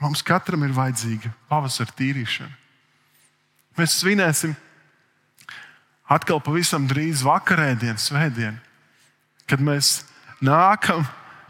mums 0.02 0.26
katram 0.26 0.66
ir 0.66 0.74
vajadzīga 0.74 1.30
pavasara 1.50 1.94
tīrīšana. 1.94 2.50
Mēs 3.78 3.94
svinēsim 4.02 4.58
atkal 6.10 6.42
pavisam 6.42 6.90
drīz 6.90 7.22
vakarēdienu, 7.26 8.02
svētdienu, 8.02 8.58
kad 9.50 9.62
mēs 9.62 10.02
nākam 10.44 11.04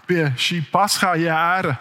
pie 0.08 0.26
šī 0.38 0.60
paskā 0.72 1.14
jēra, 1.20 1.76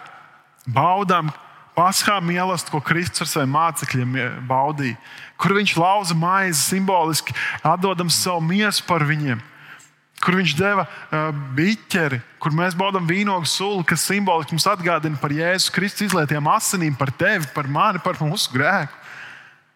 baudām 0.66 1.30
paskā 1.74 2.20
mīlestību, 2.22 2.76
ko 2.76 2.82
Kristus 2.86 3.24
ar 3.24 3.30
saviem 3.30 3.54
mācekļiem 3.54 4.14
baudīja, 4.48 4.98
kur 5.40 5.56
viņš 5.58 5.74
lauza 5.78 6.16
maizi 6.16 6.60
simboliski, 6.60 7.34
atdodam 7.66 8.12
savu 8.12 8.44
miesu 8.46 8.84
par 8.88 9.04
viņiem. 9.06 9.42
Kur 10.24 10.38
viņš 10.38 10.52
deva 10.56 10.86
uh, 10.86 11.34
biķeri, 11.56 12.20
kur 12.40 12.54
mēs 12.56 12.76
baudām 12.78 13.04
vīnogu 13.04 13.48
sulu, 13.50 13.82
kas 13.84 14.06
simboliski 14.08 14.54
mums 14.54 14.68
atgādina 14.70 15.18
par 15.20 15.34
Jēzus 15.34 15.72
Kristus 15.74 16.06
izlietiem 16.06 16.46
asinīm, 16.48 16.94
par 16.96 17.12
tevi, 17.12 17.50
par 17.52 17.68
mani, 17.68 18.00
par 18.00 18.16
mūsu 18.22 18.54
grēku. 18.54 19.02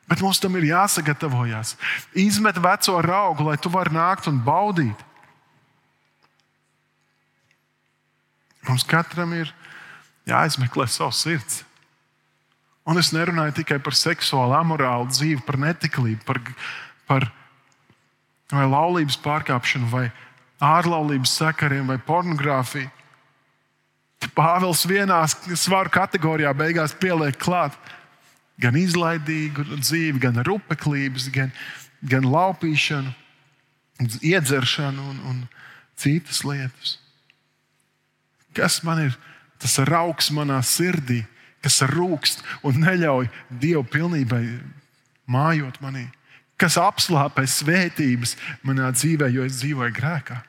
Bet 0.08 0.22
mums 0.24 0.40
tam 0.40 0.54
ir 0.56 0.70
jāsagatavojas. 0.70 1.74
Izmet 2.16 2.56
veco 2.64 2.96
augu, 2.96 3.44
lai 3.50 3.58
tu 3.60 3.68
varētu 3.68 3.98
nākt 3.98 4.30
un 4.30 4.40
baudīt. 4.40 5.04
Mums 8.68 8.84
katram 8.88 9.32
ir 9.36 9.50
jāizmeklē 10.28 10.86
savs 10.90 11.22
sirds. 11.24 11.62
Un 12.88 13.00
es 13.00 13.10
nerunāju 13.12 13.58
tikai 13.58 13.80
par 13.84 13.96
seksuālu, 13.96 14.54
amorālu 14.56 15.10
dzīvi, 15.12 15.42
par 15.44 15.58
netiklību, 15.60 16.22
par, 16.28 16.40
par 17.08 17.26
laulības 18.52 19.18
pārkāpšanu, 19.24 19.90
vai 19.92 20.06
ārlaulības 20.64 21.34
sakariem, 21.40 21.90
vai 21.90 21.98
pornogrāfiju. 22.00 22.88
Pāvils 24.34 24.82
vienā 24.88 25.20
svaru 25.28 25.92
kategorijā 25.94 26.50
beigās 26.56 26.94
pieliek 26.98 27.36
klāt 27.38 27.76
gan 28.58 28.76
izlaidīgu 28.78 29.66
dzīvi, 29.78 30.18
gan 30.22 30.40
rupeklības, 30.46 31.28
gan, 31.34 31.52
gan 32.02 32.26
laupīšanu, 32.26 33.12
iedzeršanu 34.22 35.04
un, 35.12 35.20
un 35.30 35.44
citas 35.98 36.42
lietas. 36.46 36.96
Kas 38.58 38.82
man 38.82 39.06
ir 39.06 39.18
tas 39.62 39.78
rauks 39.86 40.32
manā 40.34 40.58
sirdī? 40.66 41.22
kas 41.64 41.80
rūkst 41.90 42.44
un 42.66 42.80
neļauj 42.84 43.28
Dievu 43.50 43.84
pilnībai 43.90 44.42
mājot 45.30 45.80
manī, 45.84 46.06
kas 46.58 46.78
apslāpē 46.80 47.44
svētības 47.48 48.36
manā 48.66 48.90
dzīvē, 48.94 49.30
jo 49.34 49.46
es 49.46 49.60
dzīvoju 49.62 49.96
grēkā. 49.96 50.40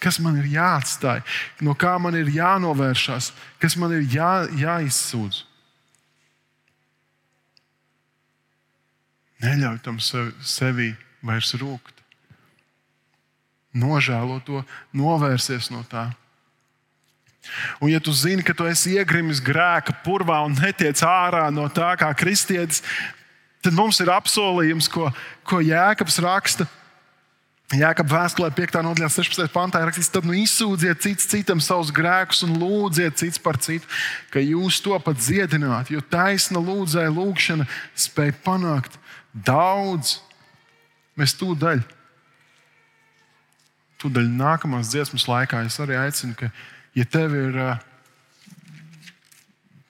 Kas 0.00 0.16
man 0.22 0.38
ir 0.40 0.48
jāatstāj, 0.48 1.20
no 1.60 1.74
kā 1.76 1.92
man 2.00 2.16
ir 2.16 2.30
jānovēršas, 2.32 3.34
kas 3.60 3.76
man 3.76 3.92
ir 3.98 4.06
jā, 4.08 4.32
jāizsūdz. 4.56 5.44
Neļauj 9.44 9.78
tam 9.84 10.00
sevi 10.00 10.94
vairs 11.24 11.52
rūkt. 11.60 12.00
Nožēlo 13.76 14.40
to, 14.44 14.64
novērsies 14.96 15.70
no 15.72 15.84
tā. 15.88 16.08
Un, 17.80 17.88
ja 17.88 18.00
tu 18.00 18.12
zini, 18.12 18.44
ka 18.44 18.54
tu 18.54 18.66
esi 18.68 18.94
iegrimis 18.98 19.40
grēka 19.42 19.94
purvā 20.04 20.42
un 20.44 20.54
netiec 20.58 21.00
ārā 21.06 21.46
no 21.52 21.66
tā 21.72 21.94
kā 21.98 22.10
kristietis, 22.16 22.82
tad 23.64 23.76
mums 23.76 24.00
ir 24.00 24.12
apsolījums, 24.12 24.88
ko, 24.92 25.08
ko 25.48 25.62
Jēkabs 25.64 26.20
raksta. 26.24 26.68
Jēkabs 27.70 28.10
vēstulē 28.10 28.48
5. 28.50 28.80
nodaļā, 28.82 29.08
16. 29.14 29.46
pantā 29.54 29.78
ir 29.78 29.86
rakstīts, 29.86 30.10
tad 30.10 30.26
nu 30.26 30.34
izsūdziet 30.34 31.04
cits 31.04 31.28
citam 31.30 31.60
savus 31.62 31.92
grēkus 31.94 32.42
un 32.42 32.56
lūdziet 32.58 33.20
cits 33.20 33.38
par 33.38 33.60
citu, 33.62 33.86
ka 34.34 34.42
jūs 34.42 34.80
to 34.82 34.96
pat 34.98 35.20
dziedināt. 35.20 35.92
Jo 35.94 36.02
taisna 36.02 36.58
lūdzēja 36.58 37.12
lūgšana 37.14 37.68
spēj 37.94 38.34
panākt 38.42 38.98
daudz. 39.32 40.18
Mēs 41.14 41.36
tūdaļ, 41.38 41.84
tūdaļ 44.02 44.28
nākamās 44.34 44.90
dziesmas 44.90 45.28
laikā 45.30 45.62
es 45.68 45.78
arī 45.82 45.98
aicinu, 46.00 46.34
ka 46.34 46.50
ja 46.96 47.06
tev 47.06 47.34
ir 47.36 47.56
uh, 47.58 47.80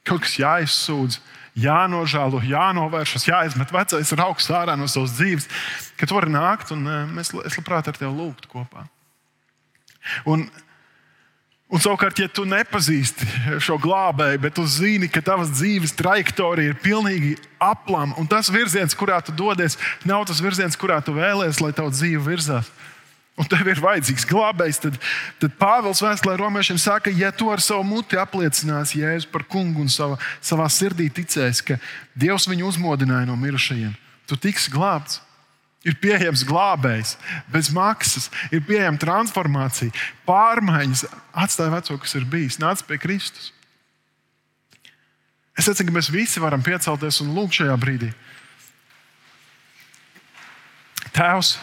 kaut 0.07 0.25
kas 0.25 0.39
jāizsūdz, 0.41 1.21
jānožēlo, 1.61 2.41
jānovēršas, 2.47 3.29
jāizmet 3.29 3.75
vecais 3.75 4.17
raugs 4.19 4.49
ārā 4.55 4.77
no 4.79 4.89
savas 4.91 5.17
dzīves, 5.19 5.49
ka 5.99 6.09
tu 6.09 6.17
vari 6.17 6.33
nākt 6.33 6.73
un 6.75 6.87
uh, 6.89 7.05
mēs, 7.11 7.35
es 7.45 7.59
labprāt 7.59 7.91
ar 7.91 7.99
tevi 7.99 8.13
lūgtu 8.15 8.51
kopā. 8.53 8.87
Un, 10.29 10.47
un 11.71 11.83
savukārt, 11.83 12.23
ja 12.23 12.31
tu 12.33 12.47
nepazīsti 12.49 13.59
šo 13.63 13.77
glābēju, 13.83 14.41
bet 14.43 14.57
tu 14.57 14.65
zini, 14.69 15.11
ka 15.13 15.23
tavas 15.25 15.53
dzīves 15.53 15.95
trajektorija 15.99 16.73
ir 16.73 16.81
pilnīgi 16.83 17.35
aplama, 17.61 18.17
un 18.21 18.31
tas 18.31 18.51
virziens, 18.53 18.97
kurā 18.97 19.21
tu 19.25 19.35
dodies, 19.37 19.77
nav 20.09 20.25
tas 20.31 20.41
virziens, 20.43 20.79
kurā 20.81 21.01
tu 21.05 21.15
vēlēsies, 21.17 21.61
lai 21.65 21.75
tava 21.77 21.93
dzīve 21.93 22.25
virzās 22.33 22.73
un 23.39 23.49
tev 23.49 23.69
ir 23.71 23.81
vajadzīgs 23.81 24.27
glābējs, 24.29 24.81
tad, 24.83 24.99
tad 25.41 25.55
Pāvils 25.61 26.03
vēstulē 26.05 26.37
romiešiem 26.41 26.81
saka, 26.81 27.13
ja 27.15 27.31
tu 27.33 27.49
ar 27.53 27.63
savu 27.65 27.87
muti 27.87 28.19
apliecināsi 28.21 29.01
Jēzu 29.01 29.31
par 29.33 29.47
kungu 29.49 29.85
un 29.85 29.93
savā, 29.93 30.19
savā 30.45 30.67
sirdī 30.73 31.09
ticēsi, 31.15 31.65
ka 31.71 31.79
Dievs 32.19 32.49
viņu 32.51 32.69
uzmodināja 32.69 33.29
no 33.31 33.39
mirušajiem, 33.41 33.95
tu 34.29 34.39
tiksi 34.41 34.73
glābts. 34.75 35.23
Ir 35.81 35.95
pieejams 35.97 36.43
glābējs, 36.45 37.15
bez 37.49 37.71
maksas, 37.73 38.27
ir 38.53 38.61
pieejama 38.69 39.01
transformācija, 39.01 39.95
pārmaiņas, 40.29 41.07
atstāja 41.33 41.73
veco, 41.73 41.97
kas 42.03 42.19
ir 42.19 42.27
bijis, 42.29 42.59
nāc 42.61 42.83
pie 42.85 42.99
Kristus. 43.01 43.47
Es 45.57 45.65
teicu, 45.65 45.87
ka 45.89 45.95
mēs 45.97 46.13
visi 46.13 46.41
varam 46.41 46.61
piecelties 46.65 47.23
un 47.25 47.33
lūgt 47.33 47.63
šajā 47.63 47.79
brīdī. 47.81 48.11
Tēvs, 51.17 51.55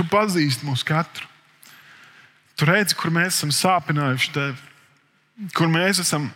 Tu 0.00 0.06
pazīsti 0.08 0.64
mūs 0.64 0.80
katru. 0.88 1.26
Tu 2.56 2.64
redzi, 2.64 2.96
kur 2.96 3.12
mēs 3.12 3.34
esam 3.36 3.50
sāpinājuši 3.52 4.30
tevi, 4.32 5.50
kur 5.56 5.68
mēs 5.68 6.00
esam 6.00 6.30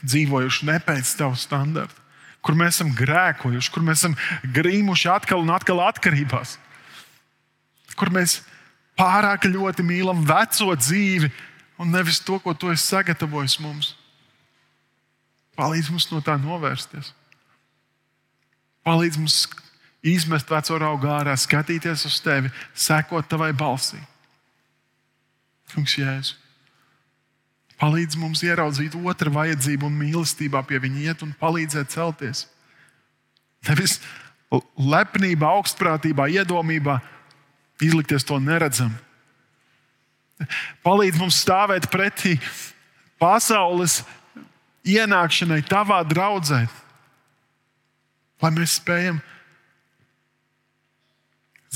dzīvojuši 0.00 0.68
ne 0.68 0.76
pēc 0.80 1.10
tava 1.18 1.36
standarta, 1.36 2.00
kur 2.40 2.56
mēs 2.56 2.78
esam 2.78 2.94
grēkojuši, 2.96 3.72
kur 3.74 3.84
mēs 3.84 4.00
esam 4.00 4.16
grīmuši 4.56 5.10
atkal 5.12 5.44
un 5.44 5.52
atkal 5.52 5.82
atkarībās, 5.84 6.56
kur 7.92 8.12
mēs 8.12 8.38
pārāk 8.96 9.44
ļoti 9.52 9.84
mīlam 9.84 10.24
veco 10.24 10.72
dzīvi 10.80 11.28
un 11.76 11.92
nevis 11.92 12.22
to, 12.24 12.40
ko 12.40 12.56
tu 12.56 12.72
esi 12.72 12.88
sagatavojis 12.88 13.58
mums. 13.60 13.92
Palīdz 15.60 15.92
mums 15.92 16.08
no 16.08 16.24
tā 16.24 16.38
novērsties. 16.40 17.12
Palīdz 18.88 19.20
mums 19.20 19.44
izmest 20.06 20.50
veco 20.50 20.78
raugu 20.80 21.10
ārā, 21.10 21.34
skatīties 21.38 22.06
uz 22.08 22.18
tevi, 22.22 22.50
sekot 22.74 23.28
tavai 23.30 23.52
balsī. 23.56 23.98
Kungs, 25.74 25.96
Jēzus. 25.98 26.36
Palīdz 27.76 28.16
mums 28.16 28.40
ieraudzīt 28.46 28.94
otru 28.96 29.32
vajadzību 29.34 29.88
un 29.90 29.98
mīlestībā 30.00 30.62
pie 30.64 30.78
viņa 30.80 31.02
iet 31.10 31.24
un 31.26 31.34
palīdzēt 31.36 31.90
celties. 31.92 32.46
Nevis 33.68 33.98
lepnībā, 34.80 35.50
augstprātībā, 35.58 36.30
iedomībā 36.38 37.00
izlikties 37.84 38.24
to 38.24 38.38
neredzam. 38.40 38.94
Palīdz 40.86 41.20
mums 41.20 41.42
stāvēt 41.42 41.90
pretī 41.92 42.36
pasaules 43.20 44.02
ienākšanai 44.86 45.62
tavā 45.68 46.00
draudzē, 46.08 46.62
lai 48.40 48.50
mēs 48.56 48.78
spējam 48.80 49.20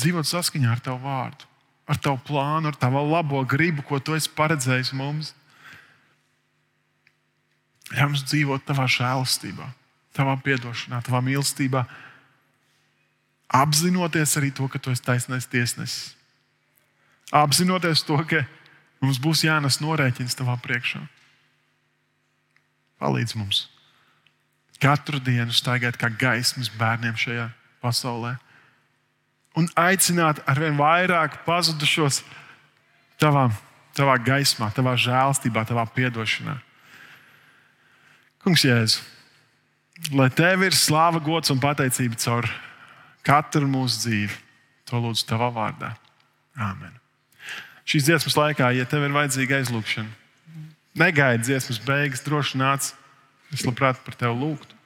dzīvot 0.00 0.28
saskaņā 0.28 0.72
ar 0.72 0.82
tavu 0.84 1.02
vārdu, 1.04 1.46
ar 1.90 2.00
tavu 2.00 2.20
plānu, 2.26 2.70
ar 2.70 2.78
tavu 2.78 3.02
labo 3.08 3.42
gribu, 3.48 3.84
ko 3.86 4.00
tu 4.00 4.16
esi 4.16 4.30
paredzējis 4.36 4.92
mums. 4.96 5.34
Ļauj 7.90 8.12
mums 8.12 8.26
dzīvot 8.28 8.66
tavā 8.68 8.86
žēlastībā, 8.90 9.66
tavā 10.14 10.36
atdošanā, 10.38 11.00
tavā 11.06 11.20
mīlestībā, 11.26 11.84
apzinoties 13.60 14.36
arī 14.38 14.52
to, 14.54 14.68
ka 14.70 14.78
tu 14.78 14.94
esi 14.94 15.02
taisnais 15.02 15.48
tiesnesis. 15.50 16.14
Apzinoties 17.34 18.04
to, 18.06 18.18
ka 18.26 18.44
mums 19.02 19.18
būs 19.22 19.42
jānes 19.46 19.80
norēķins 19.82 20.38
tavā 20.38 20.56
priekšā. 20.62 21.02
Palīdz 23.02 23.36
mums 23.38 23.66
katru 24.80 25.20
dienu 25.20 25.52
staigāt 25.52 25.98
kā 26.00 26.08
gaismas 26.08 26.70
bērniem 26.80 27.16
šajā 27.20 27.50
pasaulē 27.84 28.38
un 29.58 29.68
aicināt 29.78 30.42
ar 30.48 30.60
vien 30.62 30.76
vairāk 30.78 31.40
pazudušos 31.46 32.22
tavā, 33.20 33.48
tavā 33.96 34.16
gaismā, 34.22 34.70
tavā 34.74 34.96
žēlstībā, 34.98 35.64
tavā 35.68 35.86
atdošanā. 35.88 36.56
Kungs, 38.40 38.64
Jēzu, 38.64 39.02
lai 40.16 40.30
tev 40.32 40.64
ir 40.64 40.76
slāva, 40.76 41.20
gods 41.20 41.52
un 41.52 41.60
pateicība 41.60 42.16
caur 42.16 42.48
katru 43.26 43.68
mūsu 43.68 44.06
dzīvi. 44.06 44.38
To 44.90 44.98
lūdzu 44.98 45.26
tavā 45.28 45.50
vārdā. 45.54 45.92
Āmen. 46.58 46.96
Šīs 47.86 48.08
dziesmas 48.08 48.36
laikā, 48.38 48.70
ja 48.74 48.86
tev 48.88 49.04
ir 49.06 49.14
vajadzīga 49.14 49.60
aizlūgšana, 49.60 50.08
negaidi 50.98 51.46
dziesmas 51.46 51.78
beigas, 51.84 52.24
droši 52.26 52.58
nāc. 52.58 52.92
Es 53.54 53.64
labprāt 53.66 53.98
par 54.06 54.14
tevi 54.18 54.34
lūgtu. 54.38 54.76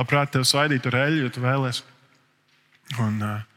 Labprāt 0.00 0.32
tevi 0.32 0.48
svaidītu 0.48 0.88
ar 0.88 0.98
eļļu, 1.02 1.24
ja 1.26 1.32
tu 1.34 1.42
vēlēsies. 1.44 1.82
Un 3.00 3.18
uh, 3.22 3.49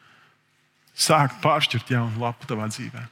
sākt 0.94 1.42
pāršķirt 1.44 1.92
jaunu 1.96 2.22
lapu 2.22 2.48
tavā 2.50 2.70
dzīvēm. 2.72 3.10